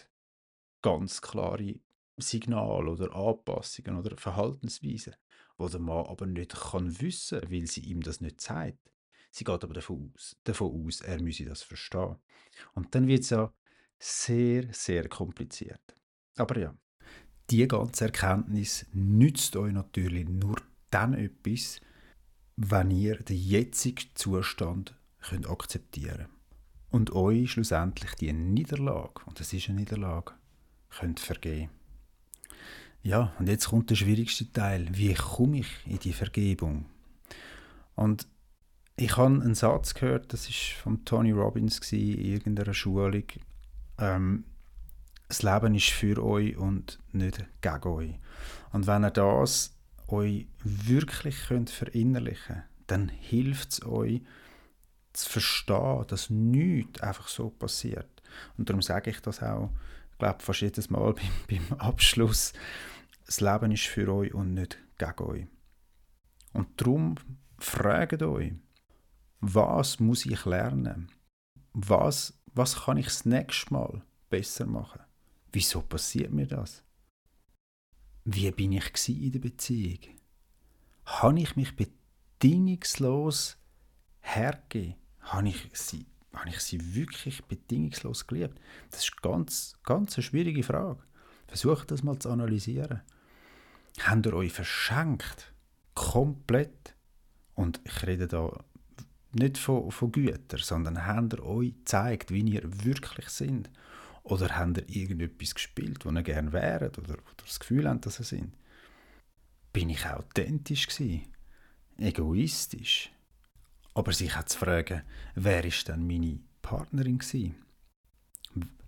ganz 0.82 1.22
klare 1.22 1.80
Signale 2.18 2.90
oder 2.90 3.16
Anpassungen 3.16 3.98
oder 3.98 4.16
Verhaltensweisen, 4.18 5.16
die 5.60 5.70
der 5.70 5.80
Mann 5.80 6.06
aber 6.06 6.26
nicht 6.26 6.56
kann 6.56 7.00
wissen 7.02 7.42
kann, 7.42 7.52
weil 7.52 7.68
sie 7.68 7.82
ihm 7.82 8.02
das 8.02 8.22
nicht 8.22 8.42
zeigt. 8.42 8.92
Sie 9.32 9.44
geht 9.44 9.64
aber 9.64 9.74
davon 9.74 10.12
aus, 10.16 10.36
davon 10.44 10.86
aus, 10.86 11.02
er 11.02 11.22
müsse 11.22 11.46
das 11.46 11.64
verstehen. 11.64 12.16
Und 12.74 12.94
dann 12.96 13.08
wird 13.08 13.22
es 13.22 13.30
ja 13.30 13.54
sehr, 14.00 14.72
sehr 14.72 15.08
kompliziert. 15.10 15.96
Aber 16.38 16.60
ja, 16.60 16.76
die 17.50 17.68
ganze 17.68 18.06
Erkenntnis 18.06 18.86
nützt 18.94 19.56
euch 19.56 19.74
natürlich 19.74 20.28
nur 20.28 20.58
dann 20.90 21.14
etwas, 21.14 21.82
wenn 22.56 22.92
ihr 22.92 23.18
den 23.18 23.38
jetzigen 23.38 24.10
Zustand 24.16 24.96
könnt 25.22 25.50
akzeptieren. 25.50 26.28
Und 26.90 27.12
euch 27.12 27.52
schlussendlich 27.52 28.12
die 28.16 28.32
Niederlage, 28.34 29.22
und 29.26 29.40
es 29.40 29.54
ist 29.54 29.70
eine 29.70 29.80
Niederlage, 29.80 30.34
könnt 30.90 31.20
vergeben. 31.20 31.70
Ja, 33.04 33.34
und 33.40 33.48
jetzt 33.48 33.70
kommt 33.70 33.90
der 33.90 33.96
schwierigste 33.96 34.52
Teil. 34.52 34.88
Wie 34.92 35.14
komme 35.14 35.60
ich 35.60 35.68
in 35.86 36.00
die 36.00 36.14
Vergebung? 36.14 36.86
Und 37.96 38.28
ich 38.98 39.16
habe 39.16 39.28
einen 39.28 39.56
Satz 39.56 39.94
gehört, 39.94 40.34
das 40.34 40.50
ist 40.50 40.72
von 40.72 41.06
Tony 41.06 41.32
Robbins 41.32 41.80
in 41.92 42.20
irgendeiner 42.20 42.74
Schulung. 42.74 43.24
Ähm, 44.00 44.44
das 45.28 45.44
Leben 45.44 45.76
ist 45.76 45.90
für 45.90 46.24
euch 46.24 46.58
und 46.58 47.00
nicht 47.12 47.46
gegen 47.62 47.88
euch. 47.88 48.16
Und 48.72 48.88
wenn 48.88 49.04
ihr 49.04 49.12
das 49.12 49.76
euch 50.08 50.48
wirklich 50.64 51.48
könnt 51.48 51.70
verinnerlichen 51.70 52.56
könnt, 52.56 52.64
dann 52.88 53.10
hilft 53.10 53.74
es 53.74 53.86
euch 53.86 54.22
zu 55.14 55.30
verstehen, 55.30 56.06
dass 56.08 56.30
nichts 56.30 57.02
einfach 57.02 57.28
so 57.28 57.50
passiert. 57.50 58.10
Und 58.58 58.70
darum 58.70 58.82
sage 58.82 59.12
ich 59.12 59.22
das 59.22 59.44
auch, 59.44 59.70
ich 60.12 60.18
glaube, 60.18 60.42
fast 60.42 60.62
jedes 60.62 60.90
Mal 60.90 61.14
beim, 61.48 61.60
beim 61.68 61.80
Abschluss. 61.80 62.54
Das 63.26 63.42
Leben 63.42 63.72
ist 63.72 63.86
für 63.86 64.12
euch 64.12 64.34
und 64.34 64.54
nicht 64.54 64.80
gegen 64.98 65.24
euch. 65.24 65.48
Und 66.54 66.70
darum 66.82 67.16
fragt 67.60 68.24
euch, 68.24 68.54
was 69.40 70.00
muss 70.00 70.26
ich 70.26 70.46
lernen? 70.46 71.12
Was, 71.74 72.34
was 72.54 72.84
kann 72.84 72.98
ich 72.98 73.06
das 73.06 73.26
nächste 73.26 73.74
Mal 73.74 74.02
besser 74.30 74.66
machen? 74.66 75.02
Wieso 75.52 75.82
passiert 75.82 76.32
mir 76.32 76.48
das? 76.48 76.84
Wie 78.26 78.50
bin 78.52 78.74
ich 78.74 79.10
in 79.10 79.32
der 79.32 79.40
Beziehung? 79.40 80.00
Habe 81.06 81.40
ich 81.40 81.56
mich 81.56 81.76
bedingungslos 81.76 83.58
hergegeben? 84.20 84.96
Habe 85.22 85.50
ich 85.50 85.70
sie, 85.74 86.06
habe 86.34 86.50
ich 86.50 86.60
sie 86.60 86.96
wirklich 86.96 87.44
bedingungslos 87.46 88.28
geliebt? 88.28 88.60
Das 88.92 89.04
ist 89.04 89.22
ganz, 89.22 89.76
ganz 89.84 90.16
eine 90.16 90.24
schwierige 90.24 90.64
Frage. 90.64 91.04
Versucht 91.48 91.92
das 91.92 92.04
mal 92.04 92.20
zu 92.20 92.30
analysieren. 92.30 93.02
Habt 94.00 94.26
ihr 94.26 94.34
euch 94.34 94.52
verschenkt? 94.52 95.54
Komplett? 95.94 96.96
Und 97.56 97.82
ich 97.86 98.06
rede 98.06 98.28
da 98.28 98.64
nicht 99.38 99.58
von, 99.58 99.92
von 99.92 100.12
Gütern, 100.12 100.60
sondern 100.60 101.06
habt 101.06 101.34
ihr 101.34 101.46
euch 101.46 101.74
gezeigt, 101.74 102.32
wie 102.32 102.42
ihr 102.42 102.64
wirklich 102.84 103.30
sind? 103.30 103.70
Oder 104.24 104.58
habt 104.58 104.78
ihr 104.78 104.90
irgendetwas 104.90 105.56
gespielt, 105.56 106.06
wo 106.06 106.12
ihr 106.12 106.24
gerne 106.24 106.52
wäret 106.52 106.98
oder, 106.98 107.14
oder 107.14 107.44
das 107.46 107.60
Gefühl 107.60 107.88
habt, 107.88 108.06
dass 108.06 108.20
ihr 108.20 108.26
sind? 108.26 108.54
Bin 109.72 109.90
ich 109.90 110.06
authentisch 110.06 110.88
gewesen? 110.88 111.28
Egoistisch? 111.98 113.12
Aber 113.94 114.12
sich 114.12 114.36
auch 114.36 114.44
zu 114.44 114.58
fragen, 114.58 115.04
wer 115.36 115.64
ist 115.66 115.88
denn 115.88 116.06
meine 116.06 116.40
Partnerin 116.62 117.20
gewesen? 117.20 117.56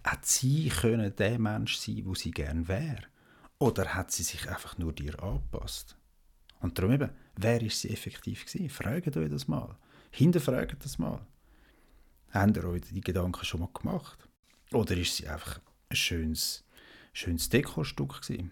Hat 0.03 0.25
sie 0.25 0.69
können 0.69 1.15
der 1.15 1.39
Mensch 1.39 1.77
sein, 1.77 2.01
wo 2.05 2.15
sie 2.15 2.31
gern 2.31 2.67
wäre? 2.67 3.03
Oder 3.59 3.93
hat 3.95 4.11
sie 4.11 4.23
sich 4.23 4.49
einfach 4.49 4.77
nur 4.77 4.93
dir 4.93 5.21
angepasst? 5.21 5.97
Und 6.61 6.77
darum 6.77 6.93
eben, 6.93 7.09
wer 7.35 7.61
ist 7.61 7.81
sie 7.81 7.89
effektiv 7.89 8.45
gewesen? 8.45 8.69
Fragt 8.69 9.15
euch 9.17 9.29
das 9.29 9.47
mal. 9.47 9.77
Hinterfragt 10.11 10.83
das 10.83 10.97
mal. 10.97 11.25
Habt 12.31 12.57
ihr 12.57 12.65
euch 12.65 12.81
die 12.81 13.01
Gedanken 13.01 13.43
schon 13.45 13.61
mal 13.61 13.69
gemacht? 13.73 14.27
Oder 14.71 14.95
ist 14.97 15.15
sie 15.15 15.27
einfach 15.27 15.59
ein 15.89 15.95
schönes, 15.95 16.63
schönes 17.13 17.49
Dekostück 17.49 18.21
gewesen? 18.21 18.51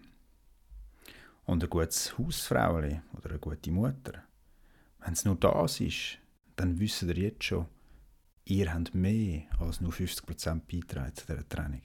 Und 1.44 1.62
ein 1.62 1.70
gutes 1.70 2.18
Hausfrauchen 2.18 3.02
oder 3.16 3.30
eine 3.30 3.38
gute 3.38 3.70
Mutter? 3.70 4.24
Wenn 5.00 5.12
es 5.12 5.24
nur 5.24 5.36
das 5.36 5.80
ist, 5.80 6.18
dann 6.56 6.78
wisst 6.80 7.02
ihr 7.02 7.16
jetzt 7.16 7.44
schon, 7.44 7.66
ihr 8.44 8.72
habt 8.72 8.94
mehr 8.94 9.42
als 9.60 9.80
nur 9.80 9.92
50% 9.92 10.62
beitragen 10.70 11.14
zu 11.14 11.26
dieser 11.26 11.48
Trennung. 11.48 11.82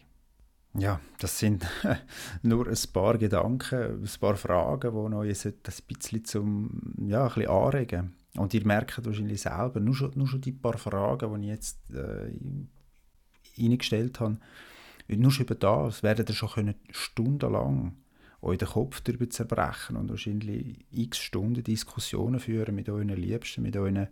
Ja, 0.75 1.00
das 1.20 1.38
sind 1.38 1.68
nur 2.42 2.68
ein 2.68 2.77
paar 2.92 3.20
Gedanken, 3.20 4.03
ein 4.03 4.20
paar 4.20 4.36
Fragen, 4.36 4.92
die 4.92 5.15
euch 5.15 5.46
ein 5.46 5.53
bisschen 5.88 6.25
zum 6.25 6.96
ja, 6.98 7.27
ein 7.27 7.34
bisschen 7.34 7.50
anregen 7.50 8.15
und 8.38 8.54
ihr 8.54 8.66
merkt 8.66 9.06
wahrscheinlich 9.06 9.42
selber, 9.42 9.80
nur 9.80 9.96
schon, 9.96 10.12
nur 10.16 10.28
schon 10.28 10.42
die 10.42 10.52
paar 10.52 10.78
Fragen, 10.78 11.42
die 11.42 11.48
ich 11.48 11.54
jetzt 11.54 11.92
äh, 11.92 12.32
reingestellt 13.58 14.20
habe, 14.20 14.38
nur 15.08 15.32
schon 15.32 15.46
über 15.46 15.56
das 15.56 16.04
werdet 16.04 16.30
ihr 16.30 16.36
schon 16.36 16.50
können, 16.50 16.75
stundenlang 16.92 17.98
euch 18.42 18.58
den 18.58 18.68
Kopf 18.68 19.02
darüber 19.02 19.30
zerbrechen 19.30 19.96
und 19.96 20.10
wahrscheinlich 20.10 20.86
x 20.92 21.20
Stunden 21.20 21.63
Diskussionen 21.63 22.40
führen 22.40 22.75
mit 22.75 22.90
euren 22.90 23.10
Liebsten, 23.10 23.62
mit 23.62 23.78
euren 23.78 24.08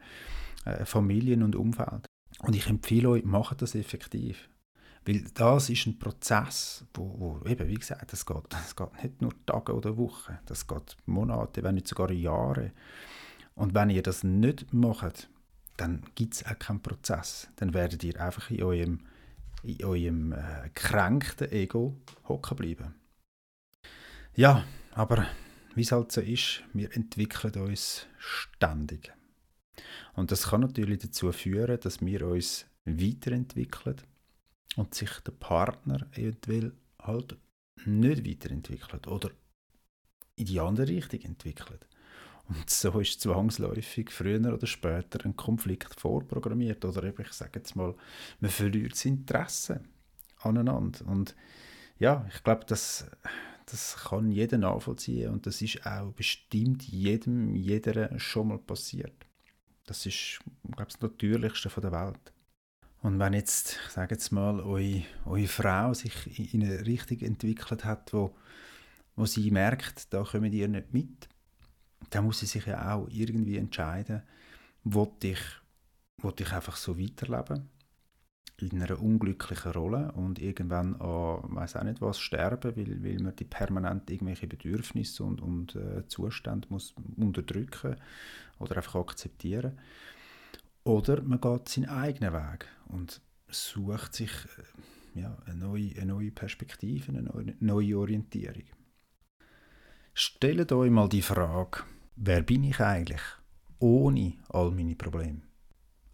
äh, 0.66 0.86
Familien 0.86 1.44
und 1.44 1.56
Umfeld. 1.56 2.06
Und 2.40 2.56
ich 2.56 2.68
empfehle 2.68 3.10
euch, 3.10 3.26
macht 3.26 3.62
das 3.62 3.76
effektiv. 3.76 4.50
Weil 5.06 5.26
das 5.34 5.70
ist 5.70 5.88
ein 5.88 5.98
Prozess, 5.98 6.86
wo, 6.94 7.42
wo 7.44 7.50
eben, 7.50 7.68
wie 7.68 7.76
gesagt, 7.76 8.14
das 8.14 8.26
geht, 8.26 8.44
das 8.50 8.76
geht 8.76 9.04
nicht 9.04 9.22
nur 9.22 9.34
Tage 9.46 9.74
oder 9.74 9.98
Wochen, 9.98 10.38
das 10.46 10.68
geht 10.68 10.96
Monate, 11.06 11.64
wenn 11.64 11.76
nicht 11.76 11.88
sogar 11.88 12.12
Jahre. 12.12 12.72
Und 13.56 13.74
wenn 13.74 13.90
ihr 13.90 14.04
das 14.04 14.24
nicht 14.24 14.74
macht, 14.74 15.30
dann 15.78 16.04
gibt 16.16 16.36
es 16.36 16.46
auch 16.46 16.58
keinen 16.58 16.82
Prozess. 16.82 17.50
Dann 17.58 17.74
werdet 17.74 18.04
ihr 18.04 18.20
einfach 18.22 18.50
in 18.50 18.64
eurem, 18.64 19.00
in 19.64 19.84
eurem 19.84 20.32
äh, 20.34 20.70
kränkten 20.74 21.52
Ego 21.52 21.98
hocken 22.28 22.58
bleiben. 22.58 22.96
Ja, 24.36 24.64
aber 24.94 25.28
wie 25.76 25.82
es 25.82 25.92
halt 25.92 26.12
so 26.12 26.22
ist, 26.22 26.64
wir 26.74 26.96
entwickeln 26.96 27.68
uns 27.68 28.08
ständig. 28.18 29.12
Und 30.14 30.32
das 30.32 30.50
kann 30.50 30.62
natürlich 30.62 31.00
dazu 31.00 31.32
führen, 31.32 31.80
dass 31.80 32.02
wir 32.02 32.28
uns 32.28 32.66
weiterentwickeln 32.86 34.02
und 34.76 34.94
sich 34.94 35.12
der 35.22 35.32
Partner 35.32 36.08
eventuell 36.14 36.74
halt 37.00 37.38
nicht 37.86 38.26
weiterentwickelt 38.28 39.08
oder 39.08 39.32
in 40.36 40.46
die 40.46 40.60
andere 40.60 40.88
Richtung 40.88 41.22
entwickelt. 41.22 41.88
Und 42.54 42.70
so 42.70 43.00
ist 43.00 43.22
zwangsläufig 43.22 44.12
früher 44.12 44.54
oder 44.54 44.68
später 44.68 45.24
ein 45.24 45.38
Konflikt 45.38 45.98
vorprogrammiert. 45.98 46.84
Oder 46.84 47.04
eben, 47.04 47.22
ich 47.22 47.32
sage 47.32 47.60
jetzt 47.60 47.78
mal, 47.78 47.96
man 48.42 48.52
verliert 48.52 48.92
das 48.92 49.06
Interesse 49.06 49.82
aneinander. 50.40 51.06
Und 51.08 51.34
ja, 51.98 52.26
ich 52.34 52.44
glaube, 52.44 52.66
das, 52.68 53.06
das 53.68 53.96
kann 54.10 54.32
jeder 54.32 54.58
nachvollziehen 54.58 55.32
und 55.32 55.46
das 55.46 55.62
ist 55.62 55.86
auch 55.86 56.12
bestimmt 56.12 56.84
jedem, 56.84 57.56
jeder 57.56 58.20
schon 58.20 58.50
mal 58.50 58.58
passiert. 58.58 59.26
Das 59.86 60.06
ist, 60.06 60.40
glaube 60.64 60.90
ich, 60.90 60.98
das 60.98 61.02
Natürlichste 61.02 61.70
der 61.82 61.92
Welt. 61.92 62.34
Und 63.02 63.18
wenn 63.18 63.34
jetzt, 63.34 63.80
ich 63.86 63.92
sage 63.94 64.16
jetzt 64.16 64.32
mal, 64.32 64.60
eure, 64.60 65.04
eure 65.26 65.48
Frau 65.48 65.94
sich 65.94 66.54
in 66.54 66.64
eine 66.64 66.86
Richtung 66.86 67.20
entwickelt 67.20 67.86
hat, 67.86 68.12
wo, 68.14 68.36
wo 69.16 69.26
sie 69.26 69.52
merkt, 69.52 70.14
da 70.14 70.24
kommen 70.24 70.52
ihr 70.52 70.68
nicht 70.68 70.94
mit, 70.94 71.30
dann 72.12 72.26
muss 72.26 72.40
sie 72.40 72.46
sich 72.46 72.66
ja 72.66 72.94
auch 72.94 73.08
irgendwie 73.10 73.58
entscheiden, 73.58 74.22
wollte 74.84 75.30
ich, 75.30 75.42
wollte 76.18 76.44
ich 76.44 76.52
einfach 76.54 76.76
so 76.76 77.00
weiterleben 77.00 77.70
in 78.58 78.82
einer 78.82 79.02
unglücklichen 79.02 79.72
Rolle 79.72 80.12
und 80.12 80.40
irgendwann 80.40 80.96
an, 80.96 81.56
weiß 81.56 81.78
auch 81.78 81.84
nicht 81.84 82.02
was, 82.02 82.20
sterben, 82.20 82.76
weil, 82.76 83.04
weil 83.04 83.20
man 83.20 83.36
die 83.36 83.46
permanent 83.46 84.10
irgendwelche 84.10 84.48
Bedürfnisse 84.48 85.24
und, 85.24 85.42
und 85.42 85.76
äh, 85.76 86.08
Zustände 86.08 86.68
muss 86.70 86.94
unterdrücken 87.18 87.96
oder 88.60 88.78
einfach 88.78 88.96
akzeptieren. 88.96 89.80
Oder 90.84 91.22
man 91.24 91.42
geht 91.42 91.70
seinen 91.70 91.90
eigenen 91.90 92.34
Weg 92.34 92.68
und 92.88 93.22
sucht 93.48 94.14
sich 94.14 94.32
äh, 95.16 95.22
ja, 95.22 95.38
eine, 95.46 95.56
neue, 95.56 95.92
eine 95.96 96.06
neue 96.06 96.32
Perspektive, 96.32 97.12
eine 97.12 97.24
neue, 97.24 97.56
neue 97.60 97.98
Orientierung. 97.98 98.64
Stellt 100.14 100.72
euch 100.72 100.92
mal 100.92 101.10
die 101.10 101.22
Frage, 101.22 101.84
wer 102.24 102.42
bin 102.44 102.64
ich 102.64 102.80
eigentlich? 102.80 103.22
ohne 103.82 104.34
all 104.50 104.72
meine 104.72 104.96
Probleme? 104.96 105.42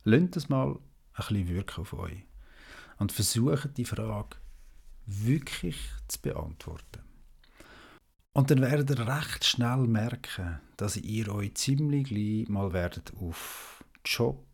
Lasst 0.04 0.36
das 0.36 0.50
mal 0.50 0.72
ein 0.72 0.80
bisschen 1.16 1.48
wirken 1.50 1.82
auf 1.82 1.94
euch 1.94 2.24
und 2.98 3.12
versucht 3.12 3.78
die 3.78 3.86
Frage 3.86 4.38
wirklich 5.06 5.78
zu 6.08 6.22
beantworten. 6.22 7.04
Und 8.34 8.52
dann 8.52 8.62
werdet 8.62 8.90
ihr 8.92 9.08
recht 9.08 9.46
schnell 9.46 9.88
merken, 9.88 10.60
dass 10.78 10.96
ihr 10.98 11.34
euch 11.34 11.56
ziemlich 11.56 12.08
gleich 12.08 12.48
mal 12.50 12.72
werdet 12.72 13.12
auf 13.20 13.84
Job, 14.06 14.46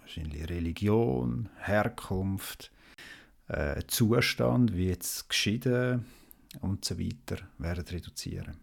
wahrscheinlich 0.00 0.48
Religion, 0.48 1.48
Herkunft, 1.58 2.72
äh, 3.48 3.82
Zustand, 3.86 4.74
wie 4.74 4.88
jetzt 4.88 5.28
geschieden 5.28 6.06
und 6.60 6.84
so 6.84 6.98
weiter, 6.98 7.38
werdet 7.58 7.92
reduzieren. 7.92 8.56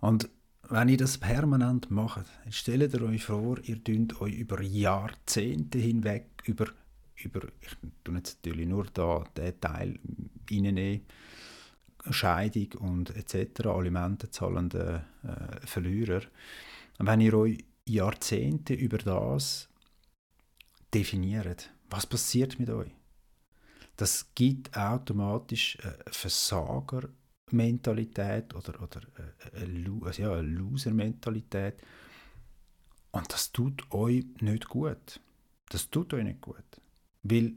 Und 0.00 0.28
wenn 0.70 0.88
ihr 0.88 0.96
das 0.96 1.18
permanent 1.18 1.90
macht, 1.90 2.26
stellt 2.50 2.94
ihr 2.94 3.02
euch 3.02 3.24
vor, 3.24 3.58
ihr 3.62 3.76
dünnt 3.76 4.20
euch 4.20 4.34
über 4.34 4.60
Jahrzehnte 4.60 5.78
hinweg 5.78 6.26
über, 6.44 6.66
über 7.16 7.40
ich 7.60 7.76
tue 8.04 8.16
jetzt 8.16 8.38
natürlich 8.44 8.66
nur 8.66 8.86
da 8.92 9.24
den 9.36 9.60
Teil 9.60 9.98
reinnehmen, 10.50 11.02
Scheidung 12.10 12.72
und 12.78 13.16
etc., 13.16 13.66
Alimente 13.66 14.30
zahlende 14.30 15.04
äh, 15.22 15.66
Verlierer. 15.66 16.22
Wenn 16.98 17.20
ihr 17.20 17.34
euch 17.34 17.64
Jahrzehnte 17.86 18.74
über 18.74 18.98
das 18.98 19.68
definiert, 20.94 21.70
was 21.90 22.06
passiert 22.06 22.58
mit 22.58 22.70
euch? 22.70 22.90
Das 23.96 24.26
gibt 24.34 24.76
automatisch 24.76 25.78
eine 25.82 25.96
Versagermentalität 27.48 28.54
oder, 28.54 28.82
oder 28.82 29.00
eine, 29.54 30.00
also 30.04 30.22
ja, 30.22 30.32
eine 30.32 30.42
Loser-Mentalität. 30.42 31.82
Und 33.10 33.32
das 33.32 33.52
tut 33.52 33.90
euch 33.90 34.24
nicht 34.40 34.68
gut. 34.68 35.20
Das 35.70 35.90
tut 35.90 36.14
euch 36.14 36.24
nicht 36.24 36.40
gut. 36.40 36.64
Weil 37.22 37.54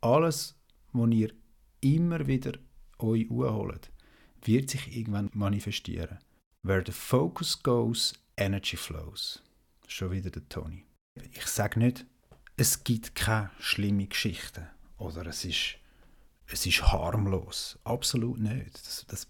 alles, 0.00 0.56
was 0.92 1.10
ihr 1.10 1.32
immer 1.80 2.26
wieder 2.26 2.52
euch 2.98 3.28
holt, 3.30 3.90
wird 4.44 4.70
sich 4.70 4.96
irgendwann 4.96 5.30
manifestieren. 5.32 6.18
Where 6.62 6.82
the 6.84 6.92
focus 6.92 7.62
goes, 7.62 8.14
energy 8.36 8.76
flows. 8.76 9.42
Schon 9.86 10.10
wieder 10.10 10.30
der 10.30 10.48
Tony. 10.48 10.84
Ich 11.32 11.46
sage 11.46 11.78
nicht, 11.78 12.06
es 12.56 12.84
gibt 12.84 13.14
keine 13.14 13.50
schlimme 13.58 14.06
Geschichten 14.06 14.66
oder 14.96 15.26
es 15.26 15.44
ist, 15.44 15.76
es 16.50 16.66
ist 16.66 16.82
harmlos. 16.82 17.78
Absolut 17.84 18.38
nicht. 18.38 18.74
Das, 18.74 19.06
das, 19.08 19.28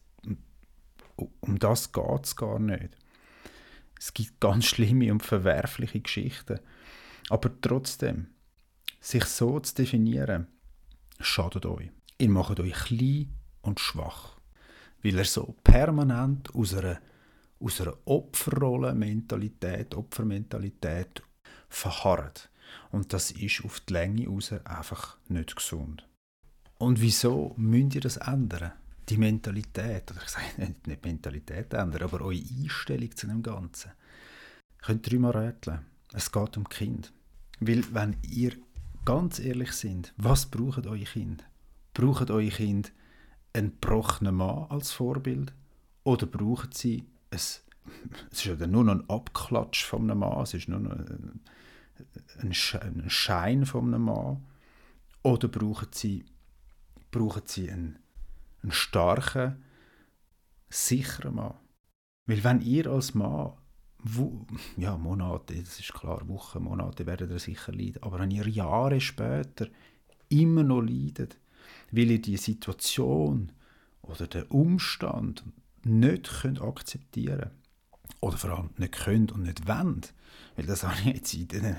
um 1.40 1.58
das 1.58 1.92
geht 1.92 2.24
es 2.24 2.36
gar 2.36 2.58
nicht. 2.58 2.96
Es 3.98 4.14
gibt 4.14 4.40
ganz 4.40 4.66
schlimme 4.66 5.12
und 5.12 5.24
verwerfliche 5.24 6.00
Geschichten. 6.00 6.60
Aber 7.28 7.50
trotzdem, 7.60 8.28
sich 9.00 9.24
so 9.24 9.58
zu 9.60 9.74
definieren, 9.74 10.46
schadet 11.18 11.66
euch. 11.66 11.90
Ihr 12.18 12.30
macht 12.30 12.60
euch 12.60 12.72
klein 12.72 13.34
und 13.62 13.80
schwach, 13.80 14.36
weil 15.02 15.18
er 15.18 15.24
so 15.24 15.56
permanent 15.64 16.54
aus 16.54 16.74
einer, 16.74 17.00
aus 17.60 17.80
einer 17.80 17.94
Opferrolle-Mentalität, 18.04 19.94
Opfermentalität 19.94 21.22
verharrt. 21.68 22.50
Und 22.90 23.12
das 23.12 23.32
ist 23.32 23.64
auf 23.64 23.80
die 23.80 23.92
Länge 23.94 24.28
raus 24.28 24.52
einfach 24.52 25.18
nicht 25.28 25.56
gesund. 25.56 26.07
Und 26.78 27.00
wieso 27.00 27.54
müsst 27.56 27.96
ihr 27.96 28.00
das 28.00 28.16
ändern? 28.18 28.72
Die 29.08 29.16
Mentalität, 29.16 30.10
oder 30.10 30.22
ich 30.22 30.28
sage 30.28 30.74
nicht, 30.86 31.04
Mentalität 31.04 31.72
ändern, 31.74 32.02
aber 32.02 32.20
eure 32.20 32.40
Einstellung 32.40 33.14
zu 33.16 33.26
dem 33.26 33.42
Ganzen. 33.42 33.90
Ihr 33.90 34.86
könnt 34.86 35.10
dreimal 35.10 35.32
rätseln. 35.32 35.80
Es 36.12 36.30
geht 36.30 36.56
um 36.56 36.68
Kind. 36.68 37.12
Weil, 37.60 37.82
wenn 37.92 38.16
ihr 38.22 38.52
ganz 39.04 39.40
ehrlich 39.40 39.72
sind, 39.72 40.14
was 40.16 40.46
braucht 40.46 40.86
eure 40.86 41.04
Kind? 41.04 41.44
Braucht 41.94 42.30
eure 42.30 42.48
Kind 42.48 42.92
einen 43.52 43.72
gebrochenen 43.80 44.36
Mann 44.36 44.66
als 44.68 44.92
Vorbild? 44.92 45.52
Oder 46.04 46.26
brauchen 46.26 46.70
sie 46.72 46.98
ein, 46.98 47.06
es 47.30 47.64
ist 48.30 48.44
ja 48.44 48.66
nur 48.66 48.84
noch 48.84 48.94
ein 48.94 49.10
Abklatsch 49.10 49.84
von 49.84 50.08
einem 50.10 50.20
Mann, 50.20 50.42
es 50.42 50.54
ist 50.54 50.68
nur 50.68 50.80
noch 50.80 50.92
ein, 50.92 51.40
ein 52.40 53.10
Schein 53.10 53.66
von 53.66 53.92
einem 53.92 54.04
Mann? 54.04 54.44
Oder 55.22 55.48
brauchen 55.48 55.88
sie, 55.90 56.24
brauchen 57.10 57.42
sie 57.46 57.70
einen, 57.70 57.98
einen 58.62 58.72
starken, 58.72 59.62
sicheren 60.68 61.34
Mann? 61.34 61.54
Weil 62.26 62.44
wenn 62.44 62.60
ihr 62.60 62.86
als 62.88 63.14
Mann 63.14 63.52
ja, 64.76 64.96
Monate, 64.96 65.54
das 65.54 65.80
ist 65.80 65.92
klar, 65.92 66.26
Wochen, 66.28 66.62
Monate 66.62 67.06
werden 67.06 67.30
ihr 67.30 67.38
sicher 67.38 67.72
leiden. 67.72 68.02
Aber 68.02 68.20
wenn 68.20 68.30
ihr 68.30 68.46
Jahre 68.48 69.00
später 69.00 69.66
immer 70.28 70.62
noch 70.62 70.82
leidet, 70.82 71.36
weil 71.90 72.10
ihr 72.10 72.22
die 72.22 72.36
Situation 72.36 73.52
oder 74.02 74.26
den 74.26 74.44
Umstand 74.44 75.42
nicht 75.84 76.30
könnt 76.40 76.62
akzeptieren 76.62 77.50
oder 78.20 78.36
vor 78.36 78.50
allem 78.50 78.70
nicht 78.76 78.92
könnt 78.92 79.32
und 79.32 79.42
nicht 79.42 79.66
wollt, 79.66 80.14
weil 80.56 80.66
das 80.66 80.82
habe 80.84 80.96
ich 81.00 81.16
jetzt 81.16 81.34
in 81.34 81.48
den 81.48 81.76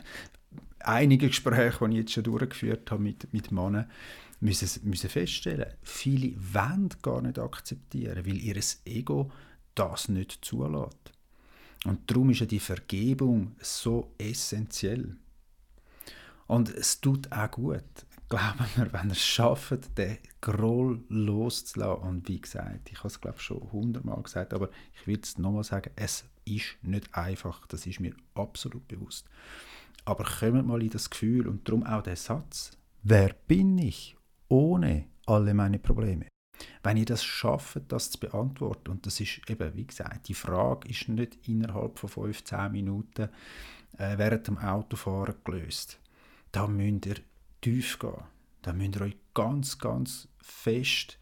einigen 0.80 1.30
Gesprächen, 1.30 1.92
die 1.92 1.98
ich 1.98 2.02
jetzt 2.02 2.14
schon 2.14 2.24
durchgeführt 2.24 2.92
habe 2.92 3.02
mit, 3.02 3.32
mit 3.34 3.52
Männern, 3.52 3.90
müssen, 4.40 4.90
müssen 4.90 5.10
feststellen, 5.10 5.74
viele 5.82 6.34
wollen 6.54 6.90
gar 7.02 7.22
nicht 7.22 7.40
akzeptieren, 7.40 8.26
weil 8.26 8.38
ihr 8.38 8.60
Ego 8.86 9.32
das 9.76 10.10
nicht 10.10 10.40
zulässt. 10.42 11.12
Und 11.86 12.10
darum 12.10 12.30
ist 12.30 12.42
ja 12.42 12.46
die 12.46 12.60
Vergebung 12.60 13.56
so 13.62 14.14
essentiell. 14.18 15.16
Und 16.48 16.74
es 16.74 17.00
tut 17.00 17.32
auch 17.32 17.52
gut, 17.52 17.84
glauben 18.28 18.66
wir, 18.76 18.92
wenn 18.92 19.10
ihr 19.10 19.14
es 19.14 19.26
schafft, 19.26 19.98
den 19.98 20.18
Groll 20.42 21.04
loszulassen. 21.10 22.04
Und 22.04 22.28
wie 22.28 22.42
gesagt, 22.42 22.90
ich 22.92 22.98
habe 23.00 23.08
es 23.08 23.22
glaube 23.22 23.40
schon 23.40 23.72
hundertmal 23.72 24.22
gesagt, 24.22 24.54
aber 24.54 24.70
ich 24.94 25.08
will 25.08 25.20
es 25.22 25.38
nochmal 25.38 25.64
sagen, 25.64 25.92
es 25.96 26.26
ist 26.46 26.78
nicht 26.82 27.14
einfach, 27.16 27.66
das 27.68 27.86
ist 27.86 28.00
mir 28.00 28.14
absolut 28.34 28.88
bewusst. 28.88 29.30
Aber 30.06 30.24
kommt 30.24 30.66
mal 30.66 30.82
in 30.82 30.90
das 30.90 31.10
Gefühl 31.10 31.48
und 31.48 31.68
darum 31.68 31.86
auch 31.86 32.02
der 32.02 32.16
Satz, 32.16 32.72
wer 33.04 33.34
bin 33.48 33.78
ich 33.78 34.18
ohne 34.50 35.06
alle 35.26 35.54
meine 35.54 35.80
Probleme? 35.80 36.28
Wenn 36.84 36.98
ihr 36.98 37.06
das 37.06 37.24
schafft, 37.24 37.82
das 37.88 38.12
zu 38.12 38.20
beantworten, 38.20 38.92
und 38.92 39.06
das 39.06 39.20
ist 39.20 39.42
eben, 39.50 39.76
wie 39.76 39.88
gesagt, 39.88 40.28
die 40.28 40.34
Frage 40.34 40.90
ist 40.90 41.08
nicht 41.08 41.48
innerhalb 41.48 42.00
von 42.00 42.10
15 42.10 42.72
Minuten 42.72 43.30
äh, 43.98 44.18
während 44.18 44.48
dem 44.48 44.58
Autofahren 44.58 45.36
gelöst. 45.44 46.00
Da 46.52 46.68
müsst 46.68 47.06
ihr 47.06 47.16
tief 47.62 48.00
gehen. 48.00 48.24
Da 48.62 48.74
müsst 48.74 48.96
ihr 48.96 49.02
euch 49.02 49.18
ganz, 49.34 49.78
ganz 49.78 50.28
fest 50.42 51.18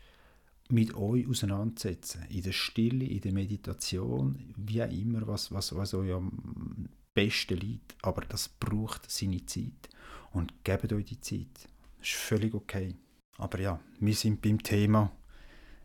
mit 0.70 0.96
euch 0.96 1.28
auseinandersetzen. 1.28 2.26
In 2.30 2.42
der 2.42 2.52
Stille, 2.52 3.06
in 3.06 3.22
der 3.22 3.34
Meditation, 3.34 4.54
wie 4.58 4.84
auch 4.84 4.92
immer, 4.92 5.28
was, 5.28 5.52
was, 5.52 5.76
was 5.76 5.94
euch 5.94 6.13
am 6.13 6.90
besten 7.13 7.58
liegt. 7.58 7.96
Aber 8.02 8.22
das 8.22 8.50
braucht 8.50 9.10
seine 9.10 9.46
Zeit. 9.46 9.90
Und 10.32 10.63
gebt 10.63 10.92
euch 10.94 11.06
die 11.06 11.20
Zeit. 11.20 11.70
Das 12.00 12.10
ist 12.10 12.16
völlig 12.16 12.54
okay. 12.54 12.96
Aber 13.38 13.60
ja, 13.60 13.80
wir 14.00 14.15
sind 14.15 14.41
beim 14.41 14.62
Thema 14.62 15.12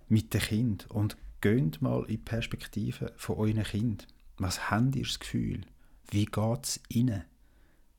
mit 0.08 0.32
dem 0.32 0.40
Kind 0.40 0.90
und 0.90 1.16
geht 1.40 1.82
mal 1.82 2.00
in 2.02 2.06
die 2.08 2.18
Perspektive 2.18 3.12
von 3.16 3.36
euren 3.36 3.64
Kind. 3.64 4.06
Was 4.38 4.70
habt 4.70 4.96
ihr 4.96 5.04
das 5.04 5.18
Gefühl? 5.18 5.62
Wie 6.10 6.24
geht 6.24 6.64
es 6.64 6.80
ihnen? 6.88 7.24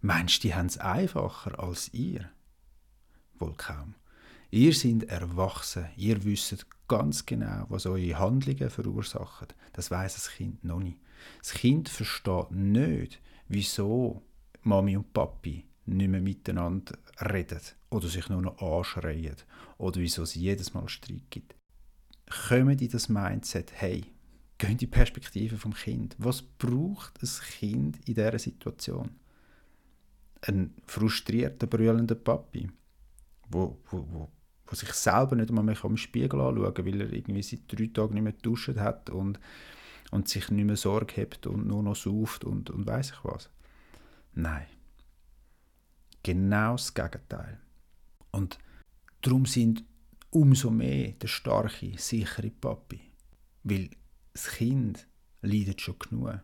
Meinst 0.01 0.43
du, 0.43 0.47
die 0.47 0.55
haben 0.55 0.65
es 0.65 0.77
einfacher 0.77 1.59
als 1.59 1.93
ihr? 1.93 2.29
Wohl 3.37 3.53
kaum. 3.55 3.95
Ihr 4.49 4.73
seid 4.73 5.03
erwachsen, 5.03 5.87
ihr 5.97 6.23
wisst 6.23 6.67
ganz 6.87 7.25
genau, 7.25 7.65
was 7.69 7.85
eure 7.85 8.19
Handlungen 8.19 8.69
verursachen. 8.69 9.47
Das 9.73 9.89
weiß 9.89 10.13
das 10.13 10.29
Kind 10.29 10.63
noch 10.63 10.79
nicht. 10.79 10.99
Das 11.39 11.53
Kind 11.53 11.89
versteht 11.89 12.51
nicht, 12.51 13.21
wieso 13.47 14.21
Mami 14.61 14.97
und 14.97 15.11
Papi 15.13 15.65
nicht 15.85 16.09
mehr 16.09 16.21
miteinander 16.21 16.97
reden 17.19 17.61
oder 17.93 18.07
sich 18.07 18.29
nur 18.29 18.41
noch 18.41 18.59
anschreien 18.59 19.35
oder 19.77 19.99
wieso 19.99 20.23
es 20.23 20.35
jedes 20.35 20.73
Mal 20.73 20.89
Streit 20.89 21.29
gibt 21.29 21.55
kommen 22.47 22.77
in 22.79 22.89
das 22.89 23.09
Mindset, 23.09 23.71
hey, 23.75 24.05
gehen 24.57 24.77
die 24.77 24.87
Perspektive 24.87 25.57
vom 25.57 25.73
Kind. 25.73 26.15
Was 26.19 26.41
braucht 26.41 27.21
ein 27.21 27.29
Kind 27.59 27.97
in 28.07 28.15
dieser 28.15 28.39
Situation? 28.39 29.11
Ein 30.41 30.73
frustrierter, 30.85 31.67
brüllender 31.67 32.15
Papi, 32.15 32.69
wo, 33.49 33.77
wo, 33.89 34.05
wo, 34.11 34.31
wo 34.65 34.75
sich 34.75 34.91
selber 34.93 35.35
nicht 35.35 35.49
einmal 35.49 35.63
mehr 35.63 35.83
im 35.83 35.97
Spiegel 35.97 36.41
anschauen 36.41 36.73
kann, 36.73 36.85
weil 36.85 37.01
er 37.01 37.13
irgendwie 37.13 37.43
seit 37.43 37.61
drei 37.67 37.87
Tagen 37.87 38.15
nicht 38.15 38.23
mehr 38.23 38.33
geduscht 38.33 38.75
hat 38.77 39.09
und, 39.09 39.39
und 40.11 40.27
sich 40.27 40.49
nicht 40.49 40.65
mehr 40.65 40.75
Sorge 40.77 41.21
hat 41.21 41.47
und 41.47 41.67
nur 41.67 41.83
noch 41.83 41.95
sauft 41.95 42.43
und, 42.43 42.69
und 42.69 42.85
weiß 42.85 43.11
ich 43.11 43.23
was. 43.23 43.49
Nein. 44.33 44.65
Genau 46.23 46.73
das 46.73 46.93
Gegenteil. 46.93 47.62
Und 48.33 48.57
darum 49.21 49.45
sind 49.45 49.85
umso 50.29 50.69
mehr 50.69 51.13
der 51.13 51.27
starke, 51.27 51.97
sichere 51.97 52.49
Papi. 52.49 52.99
Weil 53.63 53.89
das 54.33 54.49
Kind 54.49 55.07
leidet 55.41 55.79
schon 55.81 55.99
genug. 55.99 56.39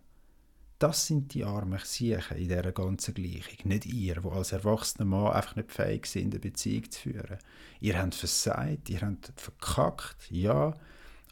das 0.77 1.07
sind 1.07 1.33
die 1.33 1.43
armen 1.43 1.79
Siechen 1.83 2.37
in 2.37 2.47
dieser 2.47 2.71
ganzen 2.71 3.13
Gleichung. 3.13 3.57
Nicht 3.65 3.85
ihr, 3.85 4.23
wo 4.23 4.29
als 4.29 4.53
erwachsener 4.53 5.05
Mann 5.05 5.33
einfach 5.33 5.57
nicht 5.57 5.71
fähig 5.71 6.05
sind, 6.05 6.33
eine 6.33 6.39
Beziehung 6.39 6.89
zu 6.89 7.01
führen. 7.01 7.37
Ihr 7.81 7.99
habt 7.99 8.15
versagt, 8.15 8.89
ihr 8.89 9.01
habt 9.01 9.33
verkackt, 9.35 10.31
ja, 10.31 10.77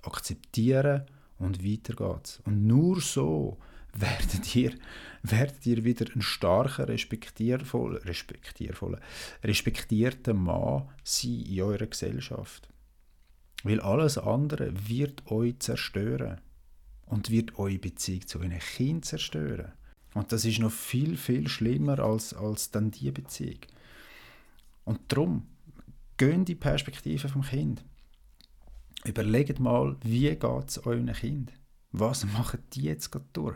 akzeptieren 0.04 1.06
und 1.40 1.64
weiter 1.64 1.94
geht's. 1.94 2.42
Und 2.44 2.68
nur 2.68 3.00
so 3.00 3.58
werdet 3.94 4.56
ihr, 4.56 4.74
werdet 5.24 5.66
ihr 5.66 5.84
wieder 5.84 6.06
ein 6.14 6.22
starker, 6.22 6.88
respektiervoller, 6.88 8.06
respektiervoller, 8.06 9.00
respektierter 9.44 10.34
Mann 10.34 10.90
sein 11.04 11.46
in 11.48 11.62
eurer 11.62 11.88
Gesellschaft. 11.88 12.70
Weil 13.64 13.80
alles 13.82 14.18
andere 14.18 14.72
wird 14.88 15.30
euch 15.32 15.60
zerstören 15.60 16.42
und 17.06 17.32
wird 17.32 17.58
eure 17.58 17.80
Beziehung 17.80 18.28
zu 18.28 18.40
euren 18.40 18.60
Kind 18.60 19.06
zerstören. 19.06 19.72
Und 20.14 20.32
das 20.32 20.46
ist 20.46 20.60
noch 20.60 20.72
viel, 20.72 21.18
viel 21.18 21.48
schlimmer 21.48 22.00
als, 22.00 22.34
als 22.34 22.72
dann 22.72 22.92
die 22.92 23.12
Beziehung. 23.12 23.60
Und 24.84 25.00
darum, 25.10 25.48
gehen 26.18 26.46
die 26.46 26.56
Perspektive 26.56 27.30
vom 27.30 27.44
Kind. 27.44 27.84
Überlegt 29.06 29.60
mal, 29.60 29.96
wie 30.04 30.30
geht 30.30 30.68
es 30.68 30.86
euren 30.86 31.14
Kind? 31.14 31.54
Was 31.92 32.26
machen 32.26 32.64
die 32.74 32.84
jetzt 32.84 33.12
gerade 33.12 33.26
durch? 33.34 33.56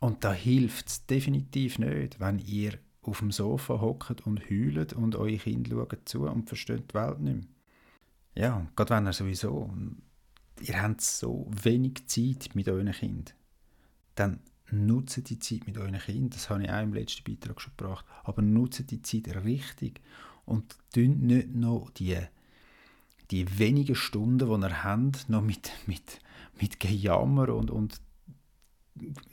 Und 0.00 0.24
da 0.24 0.32
hilft 0.32 0.88
es 0.88 1.06
definitiv 1.06 1.78
nicht, 1.78 2.20
wenn 2.20 2.38
ihr 2.38 2.78
auf 3.02 3.18
dem 3.18 3.32
Sofa 3.32 3.80
hockt 3.80 4.26
und 4.26 4.48
heult 4.50 4.92
und 4.92 5.16
eure 5.16 5.38
Kinder 5.38 5.70
schauen 5.70 5.98
zu 6.04 6.28
und 6.28 6.48
versteht 6.48 6.90
die 6.90 6.94
Welt 6.94 7.20
nicht 7.20 7.36
mehr. 7.36 7.44
Ja, 8.34 8.66
gerade 8.76 8.94
wenn 8.94 9.06
ihr 9.06 9.12
sowieso, 9.12 9.72
ihr 10.60 10.82
habt 10.82 11.00
so 11.00 11.50
wenig 11.62 12.06
Zeit 12.06 12.54
mit 12.54 12.68
euren 12.68 12.92
Kind, 12.92 13.34
dann 14.14 14.40
nutzt 14.70 15.28
die 15.28 15.38
Zeit 15.38 15.66
mit 15.66 15.78
euren 15.78 15.98
Kind. 15.98 16.34
Das 16.34 16.50
habe 16.50 16.62
ich 16.62 16.70
auch 16.70 16.82
im 16.82 16.94
letzten 16.94 17.24
Beitrag 17.24 17.60
schon 17.60 17.72
gebracht. 17.76 18.04
Aber 18.22 18.42
nutzt 18.42 18.90
die 18.90 19.02
Zeit 19.02 19.44
richtig 19.44 20.00
und 20.44 20.76
tun 20.94 21.26
nicht 21.26 21.54
noch 21.54 21.90
die, 21.90 22.16
die 23.30 23.58
wenigen 23.58 23.94
Stunden, 23.94 24.38
die 24.38 24.66
ihr 24.66 24.84
habt, 24.84 25.28
noch 25.28 25.42
mit, 25.42 25.72
mit, 25.86 26.20
mit 26.60 26.78
Gejammer 26.78 27.54
und, 27.54 27.70
und 27.70 28.00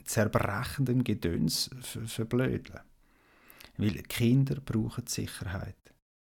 zerbrechendem 0.04 1.04
Gedöns 1.04 1.70
verblödeln. 2.06 2.80
Weil 3.76 4.02
Kinder 4.02 4.60
brauchen 4.60 5.06
Sicherheit. 5.06 5.76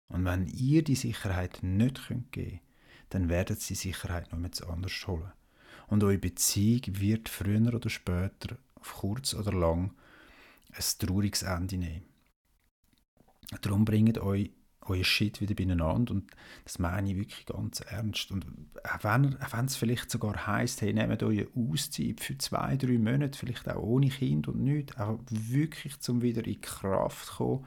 Und 0.08 0.24
wenn 0.24 0.46
ihr 0.46 0.82
die 0.82 0.96
Sicherheit 0.96 1.62
nicht 1.62 2.08
geben 2.08 2.28
könnt, 2.32 2.60
dann 3.10 3.28
werden 3.28 3.56
sie 3.56 3.74
Sicherheit 3.74 4.32
noch 4.32 4.38
mit 4.38 4.60
anders 4.62 5.06
holen. 5.06 5.32
Und 5.86 6.02
eure 6.02 6.18
Beziehung 6.18 6.82
wird 7.00 7.28
früher 7.28 7.74
oder 7.74 7.90
später, 7.90 8.56
auf 8.74 8.94
kurz 8.94 9.34
oder 9.34 9.52
lang, 9.52 9.94
ein 10.72 10.84
trauriges 10.98 11.42
Ende 11.42 11.76
nehmen. 11.76 12.04
Darum 13.60 13.84
bringt 13.84 14.18
euch 14.18 14.50
euer 14.86 15.04
Shit 15.04 15.40
wieder 15.40 15.54
beieinander 15.54 16.12
und 16.12 16.30
das 16.64 16.78
meine 16.78 17.10
ich 17.10 17.16
wirklich 17.16 17.46
ganz 17.46 17.80
ernst. 17.80 18.30
Und 18.30 18.46
auch 18.84 19.04
wenn, 19.04 19.36
es 19.66 19.76
vielleicht 19.76 20.10
sogar 20.10 20.46
heisst, 20.46 20.82
hey, 20.82 20.92
nehmt 20.92 21.22
eine 21.22 21.48
Auszeit 21.54 22.20
für 22.20 22.38
zwei, 22.38 22.76
drei 22.76 22.98
Monate, 22.98 23.38
vielleicht 23.38 23.68
auch 23.68 23.82
ohne 23.82 24.08
Kind 24.08 24.48
und 24.48 24.60
nichts, 24.62 24.96
auch 24.98 25.18
wirklich 25.28 26.00
zum 26.00 26.22
wieder 26.22 26.46
in 26.46 26.60
Kraft 26.60 27.36
kommen, 27.36 27.64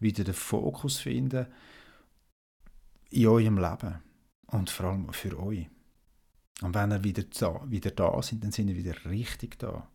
wieder 0.00 0.24
den 0.24 0.34
Fokus 0.34 0.98
finden 0.98 1.46
in 3.10 3.26
eurem 3.26 3.58
Leben 3.58 4.00
und 4.46 4.70
vor 4.70 4.86
allem 4.86 5.12
für 5.12 5.38
euch. 5.38 5.68
Und 6.62 6.74
wenn 6.74 6.92
ihr 6.92 7.04
wieder 7.04 7.24
da, 7.24 7.60
wieder 7.68 7.90
da 7.90 8.22
sind, 8.22 8.44
dann 8.44 8.52
sind 8.52 8.68
ihr 8.68 8.76
wieder 8.76 9.04
richtig 9.04 9.58
da. 9.58 9.88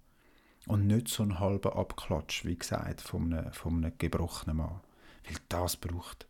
Und 0.67 0.85
nicht 0.85 1.07
so 1.07 1.23
ein 1.23 1.39
halber 1.39 1.77
Abklatsch, 1.77 2.43
wie 2.43 2.57
gesagt, 2.57 3.01
von 3.01 3.33
einem, 3.33 3.53
von 3.53 3.77
einem 3.77 3.97
gebrochenen 3.97 4.57
Mann. 4.57 4.81
Weil 5.25 5.37
das 5.47 5.77
braucht 5.77 6.27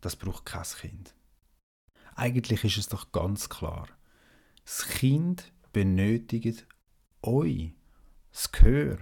das 0.00 0.16
braucht 0.16 0.46
kein 0.46 0.62
Kind. 0.62 1.14
Eigentlich 2.14 2.64
ist 2.64 2.78
es 2.78 2.88
doch 2.88 3.12
ganz 3.12 3.48
klar. 3.48 3.88
Das 4.64 4.86
Kind 4.86 5.52
benötigt 5.72 6.66
euch, 7.22 7.72
das 8.32 8.52
Gehör, 8.52 8.98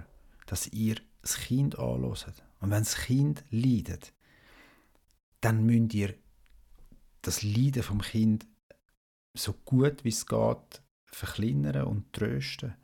dass 0.46 0.68
ihr 0.68 0.96
das 1.22 1.36
Kind 1.36 1.78
anloset. 1.78 2.42
Und 2.60 2.70
wenn 2.70 2.82
das 2.82 2.96
Kind 2.96 3.44
leidet, 3.50 4.12
dann 5.40 5.64
müsst 5.64 5.94
ihr 5.94 6.14
das 7.22 7.42
Leiden 7.42 7.82
vom 7.82 8.00
Kind 8.00 8.46
so 9.34 9.52
gut 9.52 10.04
wie 10.04 10.08
es 10.08 10.26
geht 10.26 10.82
verkleinern 11.06 11.84
und 11.86 12.12
trösten. 12.12 12.74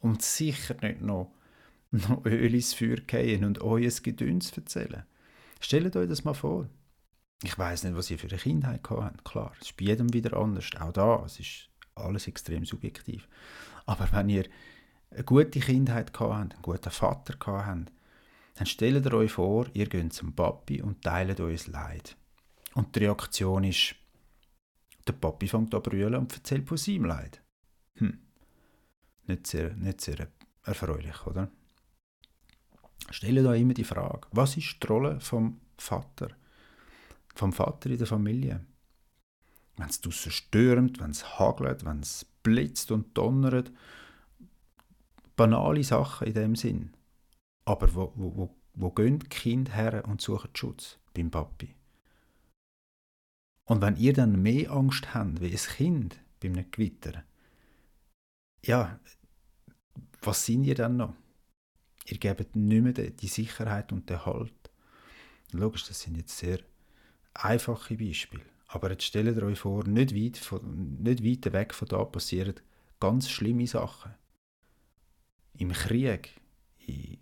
Und 0.00 0.22
sicher 0.22 0.76
nicht 0.80 1.00
noch, 1.00 1.32
noch 1.90 2.24
Öl 2.24 2.54
ins 2.54 2.74
Feuer 2.74 2.96
gehen 2.96 3.44
und 3.44 3.60
euer 3.60 3.90
Gedöns 4.02 4.56
erzählen. 4.56 5.04
Stellt 5.60 5.96
euch 5.96 6.08
das 6.08 6.24
mal 6.24 6.34
vor. 6.34 6.68
Ich 7.42 7.56
weiß 7.56 7.84
nicht, 7.84 7.96
was 7.96 8.10
ihr 8.10 8.18
für 8.18 8.28
eine 8.28 8.38
Kindheit 8.38 8.80
habt. 8.88 9.24
Klar, 9.24 9.52
es 9.60 9.68
ist 9.68 9.76
bei 9.76 9.84
jedem 9.84 10.12
wieder 10.12 10.36
anders. 10.36 10.70
Auch 10.80 10.92
da, 10.92 11.22
es 11.24 11.38
ist 11.38 11.68
alles 11.94 12.26
extrem 12.26 12.64
subjektiv. 12.64 13.28
Aber 13.86 14.08
wenn 14.12 14.28
ihr 14.28 14.44
eine 15.10 15.24
gute 15.24 15.60
Kindheit 15.60 16.18
habt, 16.18 16.32
einen 16.32 16.54
guten 16.62 16.90
Vater 16.90 17.34
habt, 17.46 17.92
dann 18.54 18.66
stellt 18.66 19.06
ihr 19.06 19.14
euch 19.14 19.32
vor, 19.32 19.66
ihr 19.72 19.86
geht 19.86 20.12
zum 20.12 20.34
Papi 20.34 20.82
und 20.82 21.02
teilt 21.02 21.38
euer 21.40 21.56
Leid. 21.66 22.16
Und 22.74 22.94
die 22.94 23.00
Reaktion 23.00 23.64
ist, 23.64 23.94
der 25.06 25.12
Papi 25.12 25.46
fängt 25.46 25.74
an 25.74 25.82
zu 25.82 25.90
brüllen 25.90 26.16
und 26.16 26.32
erzählt 26.34 26.68
von 26.68 26.76
seinem 26.76 27.04
Leid. 27.04 27.40
Hm. 27.94 28.18
Nicht 29.26 29.46
sehr, 29.46 29.74
nicht 29.74 30.00
sehr 30.00 30.28
erfreulich, 30.64 31.26
oder? 31.26 31.50
Stellt 33.10 33.46
euch 33.46 33.60
immer 33.60 33.74
die 33.74 33.84
Frage, 33.84 34.26
was 34.32 34.56
ist 34.56 34.82
die 34.82 34.86
Rolle 34.86 35.20
vom 35.20 35.60
Vater? 35.78 36.28
Vom 37.38 37.52
Vater 37.52 37.88
in 37.88 37.98
der 37.98 38.06
Familie. 38.06 38.66
Wenn 39.76 39.88
es 39.88 40.00
draussen 40.00 40.32
stürmt, 40.32 41.00
wenn 41.00 41.12
es 41.12 41.38
hagelt, 41.38 41.84
wenn 41.84 42.00
es 42.00 42.24
blitzt 42.42 42.90
und 42.90 43.16
donnert. 43.16 43.70
Banale 45.36 45.84
Sachen 45.84 46.26
in 46.26 46.34
dem 46.34 46.56
Sinn. 46.56 46.92
Aber 47.64 47.94
wo, 47.94 48.12
wo, 48.16 48.36
wo, 48.36 48.56
wo 48.74 48.90
gehen 48.90 49.20
die 49.20 49.28
Kinder 49.28 49.72
her 49.72 50.04
und 50.08 50.20
suchen 50.20 50.50
Schutz? 50.54 50.98
Beim 51.14 51.30
Papi. 51.30 51.74
Und 53.66 53.82
wenn 53.82 53.96
ihr 53.96 54.14
dann 54.14 54.42
mehr 54.42 54.72
Angst 54.72 55.14
habt 55.14 55.40
wie 55.40 55.50
ein 55.50 55.56
Kind 55.56 56.18
beim 56.40 56.54
Gewitter, 56.70 57.22
ja, 58.64 58.98
was 60.22 60.44
sind 60.44 60.64
ihr 60.64 60.74
dann 60.74 60.96
noch? 60.96 61.14
Ihr 62.06 62.18
gebt 62.18 62.56
nicht 62.56 62.82
mehr 62.82 62.92
die 62.92 63.28
Sicherheit 63.28 63.92
und 63.92 64.10
den 64.10 64.24
Halt. 64.26 64.70
Logisch, 65.52 65.86
das 65.86 66.00
sind 66.00 66.16
jetzt 66.16 66.36
sehr 66.36 66.60
einfache 67.44 67.96
Beispiele. 67.96 68.44
Aber 68.66 68.90
jetzt 68.90 69.04
stellt 69.04 69.36
ihr 69.36 69.42
euch 69.42 69.58
vor, 69.58 69.84
nicht 69.84 70.14
weit, 70.14 70.36
von, 70.36 71.02
nicht 71.02 71.24
weit 71.24 71.52
weg 71.52 71.74
von 71.74 71.88
da 71.88 72.04
passieren 72.04 72.54
ganz 73.00 73.28
schlimme 73.30 73.66
Sachen. 73.66 74.14
Im 75.56 75.72
Krieg, 75.72 76.40
in 76.86 77.18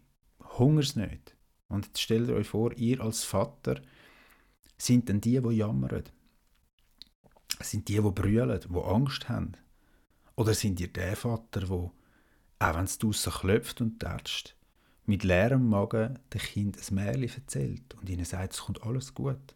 Hungersnöten. 0.58 1.36
Und 1.68 1.86
jetzt 1.86 2.00
stellt 2.00 2.28
ihr 2.28 2.34
euch 2.34 2.48
vor, 2.48 2.72
ihr 2.76 3.00
als 3.00 3.24
Vater 3.24 3.80
sind 4.78 5.08
dann 5.08 5.20
die, 5.20 5.40
die 5.40 5.56
jammern. 5.56 6.04
Sind 7.60 7.88
die, 7.88 8.00
die 8.00 8.10
brüllen, 8.10 8.60
die 8.60 8.78
Angst 8.78 9.28
haben. 9.28 9.52
Oder 10.34 10.54
sind 10.54 10.80
ihr 10.80 10.92
der 10.92 11.16
Vater, 11.16 11.68
wo, 11.68 11.92
auch 12.58 12.74
wenn 12.74 12.84
es 12.84 12.98
draussen 12.98 13.32
klopft 13.32 13.80
und 13.80 13.98
tätscht, 14.00 14.54
mit 15.06 15.24
leerem 15.24 15.68
Magen 15.68 16.18
dem 16.32 16.40
Kind 16.40 16.76
ein 16.76 16.94
Märchen 16.94 17.42
erzählt 17.42 17.94
und 17.94 18.10
ihnen 18.10 18.24
sagt, 18.24 18.52
es 18.52 18.60
kommt 18.60 18.82
alles 18.82 19.14
gut. 19.14 19.55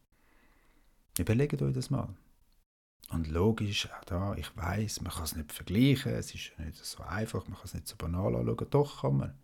Überlegt 1.21 1.61
euch 1.61 1.75
das 1.75 1.91
mal. 1.91 2.09
Und 3.11 3.29
logisch, 3.29 3.91
auch 3.91 4.05
da, 4.05 4.35
ich 4.37 4.57
weiß, 4.57 5.03
man 5.03 5.13
kann 5.13 5.25
es 5.25 5.37
nicht 5.37 5.53
vergleichen, 5.53 6.13
es 6.13 6.35
ist 6.35 6.59
nicht 6.59 6.77
so 6.77 7.03
einfach, 7.03 7.47
man 7.47 7.57
kann 7.57 7.67
es 7.67 7.75
nicht 7.75 7.89
so 7.89 7.97
banal 7.97 8.35
anschauen. 8.37 8.71
Doch 8.71 9.03
kann 9.03 9.19
man. 9.19 9.35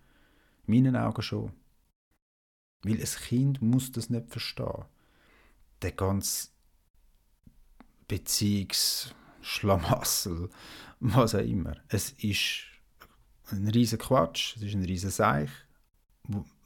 In 0.66 0.74
meinen 0.74 0.96
Augen 0.96 1.20
schon. 1.20 1.52
Weil 2.82 2.98
ein 2.98 3.04
Kind 3.04 3.60
muss 3.60 3.92
das 3.92 4.08
nicht 4.08 4.30
verstehen. 4.30 4.86
Der 5.82 5.92
ganze 5.92 6.48
Beziehungsschlamassel, 8.08 10.48
was 11.00 11.34
auch 11.34 11.40
immer. 11.40 11.76
Es 11.88 12.12
ist 12.12 12.62
ein 13.50 13.68
riesen 13.68 13.98
Quatsch, 13.98 14.56
es 14.56 14.62
ist 14.62 14.74
ein 14.74 14.84
riesen 14.84 15.10
Seich. 15.10 15.50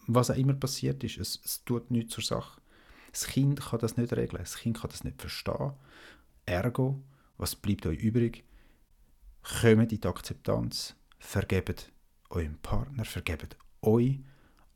Was 0.06 0.30
auch 0.30 0.36
immer 0.36 0.54
passiert 0.54 1.02
ist, 1.02 1.18
es, 1.18 1.40
es 1.44 1.64
tut 1.64 1.90
nichts 1.90 2.14
zur 2.14 2.22
Sache. 2.22 2.59
Das 3.12 3.26
Kind 3.26 3.60
kann 3.60 3.80
das 3.80 3.96
nicht 3.96 4.12
regeln, 4.12 4.42
das 4.42 4.56
Kind 4.56 4.80
kann 4.80 4.90
das 4.90 5.04
nicht 5.04 5.20
verstehen. 5.20 5.72
Ergo, 6.46 7.02
was 7.38 7.56
bleibt 7.56 7.86
euch 7.86 7.98
übrig? 7.98 8.44
Kommt 9.42 9.92
in 9.92 10.00
die 10.00 10.06
Akzeptanz, 10.06 10.94
vergebt 11.18 11.92
eurem 12.28 12.58
Partner, 12.58 13.04
vergebt 13.04 13.56
euch, 13.82 14.20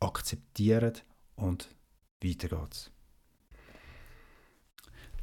akzeptiert 0.00 1.04
und 1.36 1.68
weiter 2.22 2.48
geht's. 2.48 2.90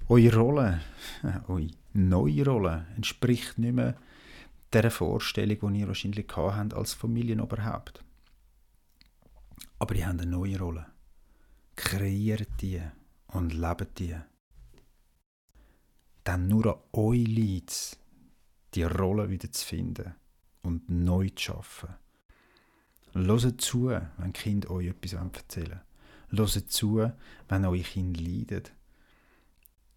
Eure 0.08 0.36
Rolle, 0.38 0.82
eure 1.48 1.68
neue 1.94 2.46
Rolle, 2.46 2.88
entspricht 2.96 3.58
nicht 3.58 3.74
mehr 3.74 3.96
der 4.74 4.90
Vorstellung, 4.92 5.74
die 5.74 5.80
ihr 5.80 5.88
wahrscheinlich 5.88 6.28
habt 6.36 6.74
als 6.74 6.94
Familienoberhaupt. 6.94 8.04
Aber 9.80 9.96
die 9.96 10.06
haben 10.06 10.20
eine 10.20 10.30
neue 10.30 10.60
Rolle. 10.60 10.86
Kreiert 11.76 12.48
die 12.62 12.82
und 13.32 13.54
lebt 13.54 14.00
die. 14.00 14.16
Dann 16.24 16.48
nur 16.48 16.76
an 16.76 16.82
euch 16.94 17.28
liegt 17.28 17.98
die 18.74 18.84
Rolle 18.84 19.30
wieder 19.30 19.52
zu 19.52 19.66
finden 19.66 20.16
und 20.62 20.90
neu 20.90 21.30
zu 21.30 21.44
schaffen. 21.44 21.96
Hört 23.14 23.62
zu, 23.62 23.90
wenn 23.90 24.34
Kind 24.34 24.70
euch 24.70 24.88
etwas 24.88 25.14
erzählen 25.14 25.82
Hört 26.30 26.50
zu, 26.72 27.12
wenn 27.50 27.66
eure 27.66 27.80
Kinder 27.82 28.22
leiden. 28.22 28.64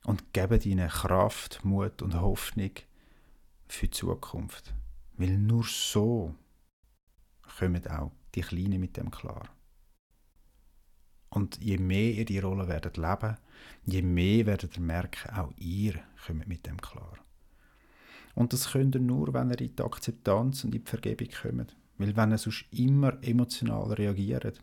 Und 0.05 0.33
gebt 0.33 0.67
ihnen 0.67 0.89
Kraft, 0.89 1.65
Mut 1.65 2.03
und 2.03 2.21
Hoffnung 2.21 2.73
für 3.69 3.87
die 3.87 3.91
Zukunft. 3.91 4.75
Weil 5.17 5.39
nur 5.39 5.65
so 5.65 6.35
kommen 7.59 7.87
auch 7.87 8.11
die 8.35 8.43
Kleinen 8.43 8.81
mit 8.81 8.97
dem 8.97 9.11
klar. 9.11 9.49
Und 11.35 11.59
je 11.61 11.79
mehr 11.79 12.13
ihr 12.13 12.25
die 12.25 12.39
Rolle 12.39 12.69
werdet 12.69 12.97
leben, 12.97 13.37
je 13.85 14.03
mehr 14.03 14.47
werdet 14.47 14.77
ihr 14.77 14.83
merken, 14.83 15.35
auch 15.35 15.53
ihr 15.57 15.95
kommt 16.25 16.47
mit 16.47 16.65
dem 16.65 16.81
klar. 16.81 17.19
Und 18.37 18.53
das 18.53 18.71
könnt 18.71 18.95
ihr 18.95 19.01
nur, 19.01 19.35
wenn 19.35 19.51
ihr 19.51 19.61
in 19.61 19.75
die 19.75 19.83
Akzeptanz 19.83 20.63
und 20.63 20.75
in 20.75 20.83
die 20.83 20.89
Vergebung 20.89 21.29
kommt. 21.43 21.77
Weil 21.99 22.17
wenn 22.17 22.31
ihr 22.31 22.39
sonst 22.39 22.67
immer 22.71 23.19
emotional 23.23 23.93
reagiert, 23.95 24.63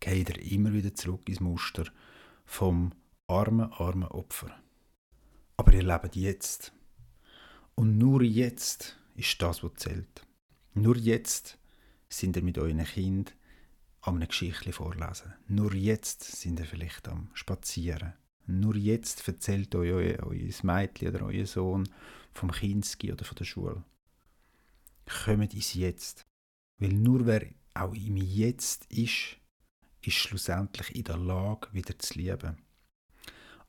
geht 0.00 0.30
ihr 0.30 0.52
immer 0.52 0.72
wieder 0.72 0.92
zurück 0.92 1.28
ins 1.28 1.40
Muster 1.40 1.84
vom 2.44 2.92
armen, 3.28 3.72
armen 3.72 4.08
Opfer. 4.08 4.50
Aber 5.56 5.72
ihr 5.72 5.84
lebt 5.84 6.16
jetzt. 6.16 6.72
Und 7.76 7.96
nur 7.96 8.22
jetzt 8.22 8.98
ist 9.14 9.40
das, 9.40 9.62
was 9.62 9.74
zählt. 9.76 10.26
Nur 10.74 10.96
jetzt 10.96 11.58
sind 12.08 12.36
ihr 12.36 12.42
mit 12.42 12.58
euren 12.58 12.84
Kind 12.84 13.36
am 14.00 14.16
eine 14.16 14.26
Geschichte 14.26 14.72
vorlesen. 14.72 15.34
Nur 15.48 15.74
jetzt 15.74 16.22
sind 16.24 16.60
ihr 16.60 16.66
vielleicht 16.66 17.08
am 17.08 17.30
Spazieren. 17.34 18.14
Nur 18.46 18.76
jetzt 18.76 19.26
erzählt 19.28 19.74
euch 19.74 19.92
euer, 19.92 20.26
euer 20.26 20.50
Mädchen 20.62 21.08
oder 21.08 21.26
euer 21.26 21.46
Sohn 21.46 21.88
vom 22.32 22.50
Kinski 22.50 23.12
oder 23.12 23.24
von 23.24 23.36
der 23.36 23.44
Schule. 23.44 23.84
Kommt 25.24 25.54
ins 25.54 25.74
Jetzt. 25.74 26.24
Weil 26.78 26.92
nur 26.92 27.26
wer 27.26 27.46
auch 27.74 27.94
im 27.94 28.16
Jetzt 28.16 28.86
ist, 28.86 29.38
ist 30.00 30.14
schlussendlich 30.14 30.94
in 30.94 31.04
der 31.04 31.18
Lage, 31.18 31.68
wieder 31.72 31.98
zu 31.98 32.18
lieben. 32.18 32.56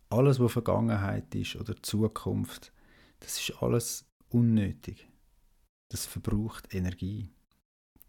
Alles, 0.10 0.40
was 0.40 0.54
Vergangenheit 0.54 1.34
ist 1.36 1.56
oder 1.56 1.82
Zukunft, 1.82 2.72
das 3.20 3.40
ist 3.40 3.62
alles 3.62 4.06
unnötig. 4.30 5.08
Das 5.90 6.06
verbraucht 6.06 6.74
Energie. 6.74 7.30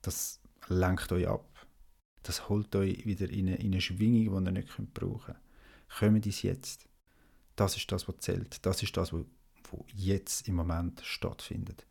Das 0.02 0.40
lenkt 0.68 1.10
euch 1.12 1.26
ab. 1.26 1.49
Das 2.22 2.48
holt 2.48 2.74
euch 2.76 3.06
wieder 3.06 3.28
in 3.30 3.48
eine, 3.48 3.56
in 3.56 3.72
eine 3.72 3.80
Schwingung, 3.80 4.44
die 4.44 4.50
ihr 4.50 4.52
nicht 4.52 4.94
brauchen 4.94 5.34
könnt. 5.34 5.38
Kommt 5.98 6.26
ins 6.26 6.42
Jetzt. 6.42 6.88
Das 7.56 7.76
ist 7.76 7.90
das, 7.90 8.08
was 8.08 8.18
zählt. 8.18 8.64
Das 8.64 8.82
ist 8.82 8.96
das, 8.96 9.12
was 9.12 9.24
jetzt 9.94 10.48
im 10.48 10.56
Moment 10.56 11.00
stattfindet. 11.04 11.86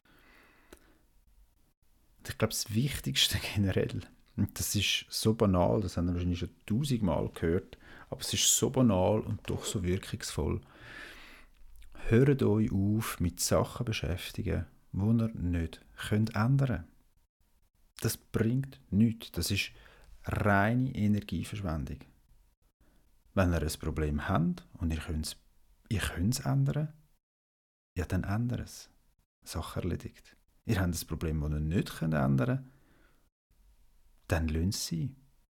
Und 2.19 2.29
ich 2.29 2.37
glaube, 2.37 2.53
das 2.53 2.73
Wichtigste 2.73 3.39
generell, 3.55 4.01
und 4.35 4.57
das 4.59 4.75
ist 4.75 5.05
so 5.09 5.33
banal, 5.33 5.81
das 5.81 5.97
haben 5.97 6.07
wir 6.07 6.13
wahrscheinlich 6.13 6.39
schon 6.39 6.55
tausendmal 6.65 7.29
gehört, 7.29 7.77
aber 8.09 8.21
es 8.21 8.33
ist 8.33 8.55
so 8.55 8.69
banal 8.69 9.19
und 9.21 9.49
doch 9.49 9.65
so 9.65 9.83
wirkungsvoll. 9.83 10.61
Hört 12.07 12.41
euch 12.43 12.71
auf, 12.71 13.19
mit 13.19 13.39
Sachen 13.39 13.85
beschäftigen, 13.85 14.65
die 14.91 14.99
ihr 14.99 15.31
nicht 15.35 15.81
könnt 16.07 16.35
ändern 16.35 16.87
Das 18.01 18.17
bringt 18.17 18.79
nichts. 18.89 19.31
Das 19.31 19.51
ist 19.51 19.71
reine 20.25 20.93
Energieverschwendung. 20.93 21.99
Wenn 23.34 23.53
ihr 23.53 23.62
ein 23.62 23.79
Problem 23.79 24.27
habt 24.27 24.67
und 24.73 24.91
ihr 24.91 24.99
könnt 24.99 25.25
es 25.25 25.38
ihr 25.89 26.01
ändern, 26.45 26.93
ja, 27.97 28.05
dann 28.05 28.23
ändert 28.23 28.62
es. 28.62 28.89
Sache 29.43 29.82
erledigt. 29.82 30.36
Ihr 30.65 30.79
habt 30.79 30.93
ein 30.93 31.08
Problem, 31.08 31.41
das 31.41 31.51
ihr 31.51 31.60
nicht 31.60 32.01
ändern 32.01 32.38
könnt, 32.38 32.63
dann 34.27 34.47
löst 34.47 34.79
es 34.79 34.88
sein. 34.88 35.15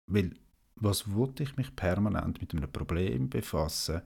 Weil, 0.08 0.36
was 0.76 1.12
wollte 1.12 1.43
ich 1.43 1.58
mich 1.58 1.76
permanent 1.76 2.39
mit 2.41 2.54
einem 2.54 2.72
Problem 2.72 3.30
befassen, 3.30 4.02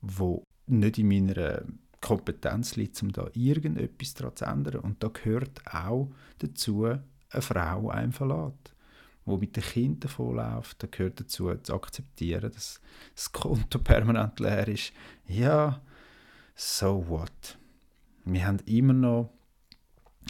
wo 0.00 0.44
nicht 0.66 0.98
in 0.98 1.08
meiner 1.08 1.64
Kompetenz 2.00 2.76
liegt, 2.76 3.02
um 3.02 3.12
da 3.12 3.28
irgendetwas 3.34 4.14
daran 4.14 4.36
zu 4.36 4.44
ändern. 4.44 4.76
Und 4.76 5.02
da 5.02 5.08
gehört 5.08 5.60
auch 5.66 6.10
dazu, 6.38 6.84
eine 6.84 7.42
Frau 7.42 7.90
einem 7.90 8.12
wo 9.30 9.36
mit 9.36 9.56
den 9.56 9.62
Kindern 9.62 10.00
davonläuft. 10.00 10.82
Da 10.82 10.86
gehört 10.86 11.20
dazu, 11.20 11.54
zu 11.54 11.74
akzeptieren, 11.74 12.50
dass 12.52 12.80
das 13.14 13.32
Konto 13.32 13.78
permanent 13.84 14.40
leer 14.40 14.68
ist. 14.68 14.92
Ja, 15.26 15.80
so 16.54 17.08
what? 17.08 17.58
Wir 18.24 18.46
haben 18.46 18.58
immer 18.66 18.92
noch, 18.92 19.32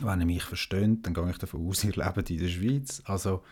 wenn 0.02 0.20
ihr 0.20 0.26
mich 0.26 0.44
versteht, 0.44 1.04
dann 1.04 1.14
gehe 1.14 1.30
ich 1.30 1.38
davon 1.38 1.66
aus, 1.66 1.84
ihr 1.84 1.92
lebt 1.92 2.30
in 2.30 2.38
der 2.38 2.48
Schweiz, 2.48 3.02
also 3.04 3.42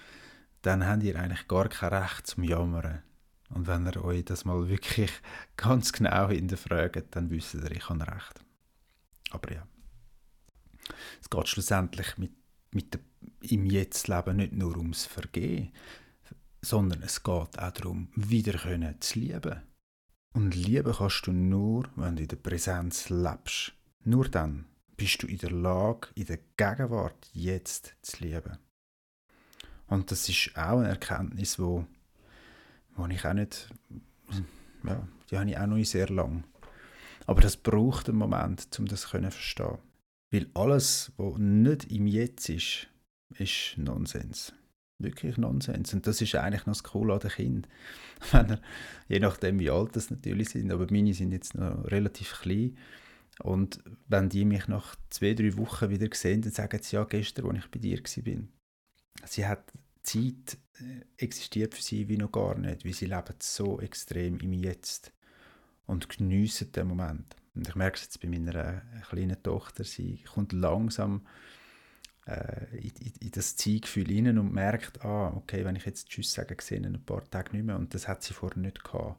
dann 0.62 0.86
habt 0.86 1.02
ihr 1.02 1.18
eigentlich 1.18 1.46
gar 1.48 1.68
kein 1.68 1.92
Recht 1.92 2.26
zum 2.26 2.44
Jammern. 2.44 3.02
Und 3.50 3.66
wenn 3.66 3.86
ihr 3.86 4.04
euch 4.04 4.24
das 4.24 4.44
mal 4.44 4.68
wirklich 4.68 5.10
ganz 5.56 5.92
genau 5.92 6.28
hinterfragt, 6.28 7.06
dann 7.16 7.30
wisst 7.30 7.54
ihr, 7.54 7.70
ich 7.70 7.88
habe 7.88 8.06
recht. 8.06 8.44
Aber 9.30 9.52
ja, 9.52 9.66
es 11.20 11.30
geht 11.30 11.48
schlussendlich 11.48 12.16
mit, 12.18 12.32
mit 12.72 12.94
dem, 12.94 13.00
im 13.40 13.66
Jetzt-Leben 13.66 14.36
nicht 14.36 14.52
nur 14.52 14.76
ums 14.76 15.06
Vergehen, 15.06 15.72
sondern 16.60 17.02
es 17.02 17.22
geht 17.22 17.58
auch 17.58 17.70
darum, 17.72 18.08
wieder 18.14 18.58
können 18.58 19.00
zu 19.00 19.18
lieben. 19.20 19.62
Und 20.34 20.54
lieben 20.54 20.92
kannst 20.92 21.26
du 21.26 21.32
nur, 21.32 21.88
wenn 21.96 22.16
du 22.16 22.22
in 22.22 22.28
der 22.28 22.36
Präsenz 22.36 23.08
lebst. 23.08 23.72
Nur 24.04 24.28
dann 24.28 24.66
bist 24.96 25.22
du 25.22 25.26
in 25.26 25.38
der 25.38 25.50
Lage, 25.50 26.08
in 26.14 26.26
der 26.26 26.38
Gegenwart 26.56 27.30
jetzt 27.32 27.94
zu 28.02 28.24
lieben. 28.24 28.58
Und 29.86 30.10
das 30.10 30.28
ist 30.28 30.50
auch 30.54 30.78
eine 30.78 30.88
Erkenntnis, 30.88 31.58
wo, 31.58 31.86
wo 32.94 33.06
ich 33.06 33.24
auch 33.24 33.32
nicht, 33.32 33.68
ja, 34.84 35.08
die 35.30 35.38
habe 35.38 35.50
ich 35.50 35.58
auch 35.58 35.66
noch 35.66 35.76
nicht 35.76 35.90
sehr 35.90 36.08
lang. 36.08 36.44
Aber 37.26 37.40
das 37.40 37.56
braucht 37.56 38.08
einen 38.08 38.18
Moment, 38.18 38.68
um 38.78 38.86
das 38.86 39.02
zu 39.02 39.08
verstehen. 39.08 39.78
Weil 40.30 40.50
alles, 40.54 41.12
was 41.16 41.38
nicht 41.38 41.90
im 41.90 42.06
Jetzt 42.06 42.48
ist, 42.48 42.88
ist 43.30 43.76
Nonsens 43.76 44.52
wirklich 44.98 45.36
Nonsens. 45.36 45.94
Und 45.94 46.06
das 46.06 46.20
ist 46.20 46.34
eigentlich 46.34 46.66
noch 46.66 46.74
das 46.74 46.82
Coole 46.82 47.14
an 47.14 47.20
den 47.20 47.30
Kindern. 47.30 47.70
Wenn 48.32 48.50
er, 48.50 48.60
je 49.08 49.20
nachdem, 49.20 49.58
wie 49.60 49.70
alt 49.70 49.96
das 49.96 50.10
natürlich 50.10 50.50
sind, 50.50 50.72
aber 50.72 50.86
meine 50.90 51.14
sind 51.14 51.32
jetzt 51.32 51.54
noch 51.54 51.84
relativ 51.90 52.40
klein. 52.40 52.76
Und 53.40 53.80
wenn 54.08 54.28
die 54.28 54.44
mich 54.44 54.66
nach 54.66 54.96
zwei, 55.10 55.32
drei 55.34 55.56
Wochen 55.56 55.90
wieder 55.90 56.08
sehen, 56.12 56.42
dann 56.42 56.50
sagen 56.50 56.80
sie, 56.82 56.96
ja, 56.96 57.04
gestern, 57.04 57.46
als 57.46 57.64
ich 57.64 57.70
bei 57.70 57.78
dir 57.78 57.98
war. 57.98 58.48
Sie 59.26 59.46
hat 59.46 59.72
Zeit 60.02 60.58
äh, 60.80 61.04
existiert 61.16 61.76
für 61.76 61.82
sie 61.82 62.08
wie 62.08 62.16
noch 62.16 62.32
gar 62.32 62.58
nicht, 62.58 62.84
weil 62.84 62.92
sie 62.94 63.06
leben 63.06 63.34
so 63.38 63.80
extrem 63.80 64.40
im 64.40 64.52
Jetzt 64.54 65.12
und 65.86 66.08
geniessen 66.08 66.72
den 66.72 66.88
Moment. 66.88 67.36
Und 67.54 67.68
ich 67.68 67.76
merke 67.76 67.96
es 67.96 68.02
jetzt 68.02 68.20
bei 68.20 68.28
meiner 68.28 68.54
äh, 68.56 68.80
kleinen 69.08 69.40
Tochter, 69.40 69.84
sie 69.84 70.24
kommt 70.24 70.52
langsam 70.52 71.24
äh, 72.28 72.76
in, 72.76 72.92
in, 73.20 73.30
das 73.30 73.56
Zielgefühl 73.56 74.06
hinein 74.06 74.38
und 74.38 74.52
merkt, 74.52 75.04
ah, 75.04 75.32
okay, 75.34 75.64
wenn 75.64 75.76
ich 75.76 75.86
jetzt 75.86 76.08
Tschüss 76.08 76.32
sage, 76.32 76.56
sehe 76.60 76.78
ich 76.78 76.86
ein 76.86 77.02
paar 77.04 77.28
Tage 77.30 77.56
nicht 77.56 77.64
mehr. 77.64 77.76
Und 77.76 77.94
das 77.94 78.06
hat 78.06 78.22
sie 78.22 78.34
vorher 78.34 78.58
nicht 78.58 78.84
gehabt. 78.84 79.18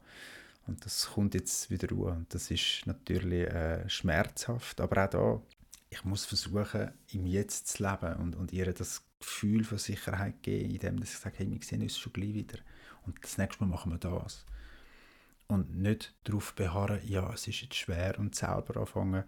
Und 0.68 0.86
das 0.86 1.10
kommt 1.14 1.34
jetzt 1.34 1.72
wieder 1.72 1.90
ruhe. 1.90 2.12
Und 2.12 2.34
das 2.34 2.52
ist 2.52 2.86
natürlich 2.86 3.48
äh, 3.48 3.90
schmerzhaft, 3.90 4.80
aber 4.80 5.06
auch 5.06 5.10
da, 5.10 5.42
ich 5.90 6.06
muss 6.06 6.26
versuchen, 6.26 6.92
im 7.12 7.26
Jetzt 7.26 7.68
zu 7.70 7.84
leben 7.84 8.16
und, 8.18 8.36
und 8.36 8.54
ihr 8.54 8.72
das 8.72 9.04
Gefühl 9.20 9.64
von 9.64 9.80
Sicherheit 9.80 10.44
geben, 10.44 10.70
indem 10.70 11.02
ich 11.02 11.10
sage, 11.10 11.40
hey, 11.40 11.50
wir 11.50 11.60
sehen 11.64 11.82
uns 11.82 11.98
schon 11.98 12.14
gleich 12.14 12.34
wieder. 12.36 12.60
Und 13.08 13.18
das 13.24 13.40
nächste 13.40 13.64
Mal 13.64 13.72
machen 13.72 13.92
wir 13.92 13.98
das. 13.98 14.46
Und 15.48 15.76
nicht 15.76 16.14
darauf 16.26 16.54
beharren, 16.54 17.00
ja, 17.04 17.34
es 17.34 17.48
ist 17.48 17.62
jetzt 17.62 17.76
schwer 17.76 18.20
und 18.20 18.36
selber 18.36 18.80
anfangen, 18.80 19.24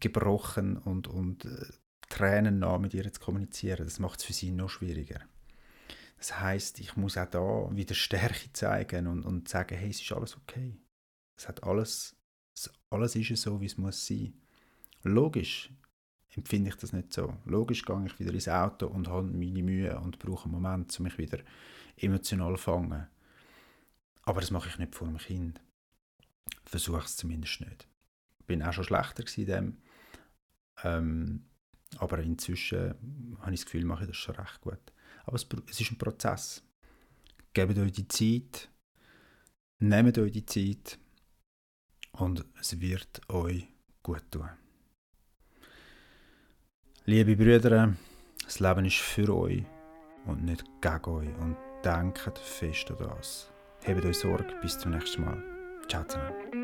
gebrochen 0.00 0.78
und, 0.78 1.06
und 1.06 1.44
äh, 1.44 1.66
Tränen 2.08 2.58
nah 2.58 2.78
mit 2.78 2.94
ihr 2.94 3.10
zu 3.12 3.20
kommunizieren. 3.20 3.84
Das 3.84 3.98
macht 3.98 4.20
es 4.20 4.26
für 4.26 4.32
sie 4.32 4.50
noch 4.50 4.70
schwieriger. 4.70 5.20
Das 6.18 6.40
heißt, 6.40 6.80
ich 6.80 6.96
muss 6.96 7.18
auch 7.18 7.26
da 7.26 7.68
wieder 7.72 7.94
Stärke 7.94 8.52
zeigen 8.52 9.06
und, 9.06 9.24
und 9.24 9.48
sagen, 9.48 9.76
hey, 9.76 9.90
es 9.90 10.00
ist 10.00 10.12
alles 10.12 10.36
okay. 10.36 10.76
Es 11.36 11.48
hat 11.48 11.62
alles, 11.64 12.16
alles 12.90 13.16
ist 13.16 13.36
so, 13.36 13.60
wie 13.60 13.66
es 13.66 13.76
muss 13.76 14.06
sein. 14.06 14.34
Logisch 15.02 15.70
empfinde 16.36 16.70
ich 16.70 16.76
das 16.76 16.92
nicht 16.92 17.12
so. 17.12 17.36
Logisch 17.44 17.84
gehe 17.84 18.06
ich 18.06 18.18
wieder 18.18 18.32
ins 18.32 18.48
Auto 18.48 18.86
und 18.86 19.08
habe 19.08 19.26
meine 19.26 19.62
Mühe 19.62 19.98
und 20.00 20.18
brauche 20.18 20.44
einen 20.44 20.52
Moment, 20.52 20.98
um 20.98 21.04
mich 21.04 21.18
wieder 21.18 21.38
emotional 21.96 22.56
zu 22.56 22.62
fangen. 22.62 23.06
Aber 24.22 24.40
das 24.40 24.50
mache 24.50 24.68
ich 24.68 24.78
nicht 24.78 24.94
vor 24.94 25.06
dem 25.06 25.18
Kind. 25.18 25.60
Versuche 26.64 27.04
es 27.04 27.16
zumindest 27.16 27.60
nicht. 27.60 27.88
Ich 28.40 28.46
bin 28.46 28.62
auch 28.62 28.72
schon 28.72 28.84
schlechter 28.84 29.24
in 29.36 29.46
dem. 29.46 29.76
Ähm, 30.82 31.44
aber 31.98 32.18
inzwischen 32.18 32.94
habe 33.40 33.54
ich 33.54 33.60
das 33.60 33.64
Gefühl, 33.66 33.84
mache 33.84 34.04
ich 34.04 34.08
das 34.08 34.16
schon 34.16 34.36
recht 34.36 34.60
gut. 34.60 34.92
Aber 35.24 35.36
es, 35.36 35.46
es 35.70 35.80
ist 35.80 35.92
ein 35.92 35.98
Prozess. 35.98 36.62
gebt 37.52 37.78
euch 37.78 37.92
die 37.92 38.08
Zeit, 38.08 38.70
nehmt 39.80 40.18
euch 40.18 40.32
die 40.32 40.46
Zeit 40.46 40.98
und 42.12 42.44
es 42.60 42.80
wird 42.80 43.20
euch 43.30 43.66
gut 44.02 44.22
tun. 44.30 44.50
Liebe 47.06 47.36
Brüder, 47.36 47.94
das 48.44 48.60
Leben 48.60 48.86
ist 48.86 48.96
für 48.96 49.34
euch 49.34 49.64
und 50.26 50.44
nicht 50.44 50.64
gegen 50.80 51.10
euch 51.10 51.36
und 51.38 51.56
denkt 51.84 52.38
fest 52.38 52.90
an 52.90 52.98
das. 52.98 53.50
Hebt 53.82 54.04
euch 54.04 54.18
Sorge, 54.18 54.54
bis 54.62 54.78
zum 54.78 54.92
nächsten 54.92 55.22
Mal. 55.22 55.42
Ciao 55.88 56.04
zusammen. 56.04 56.63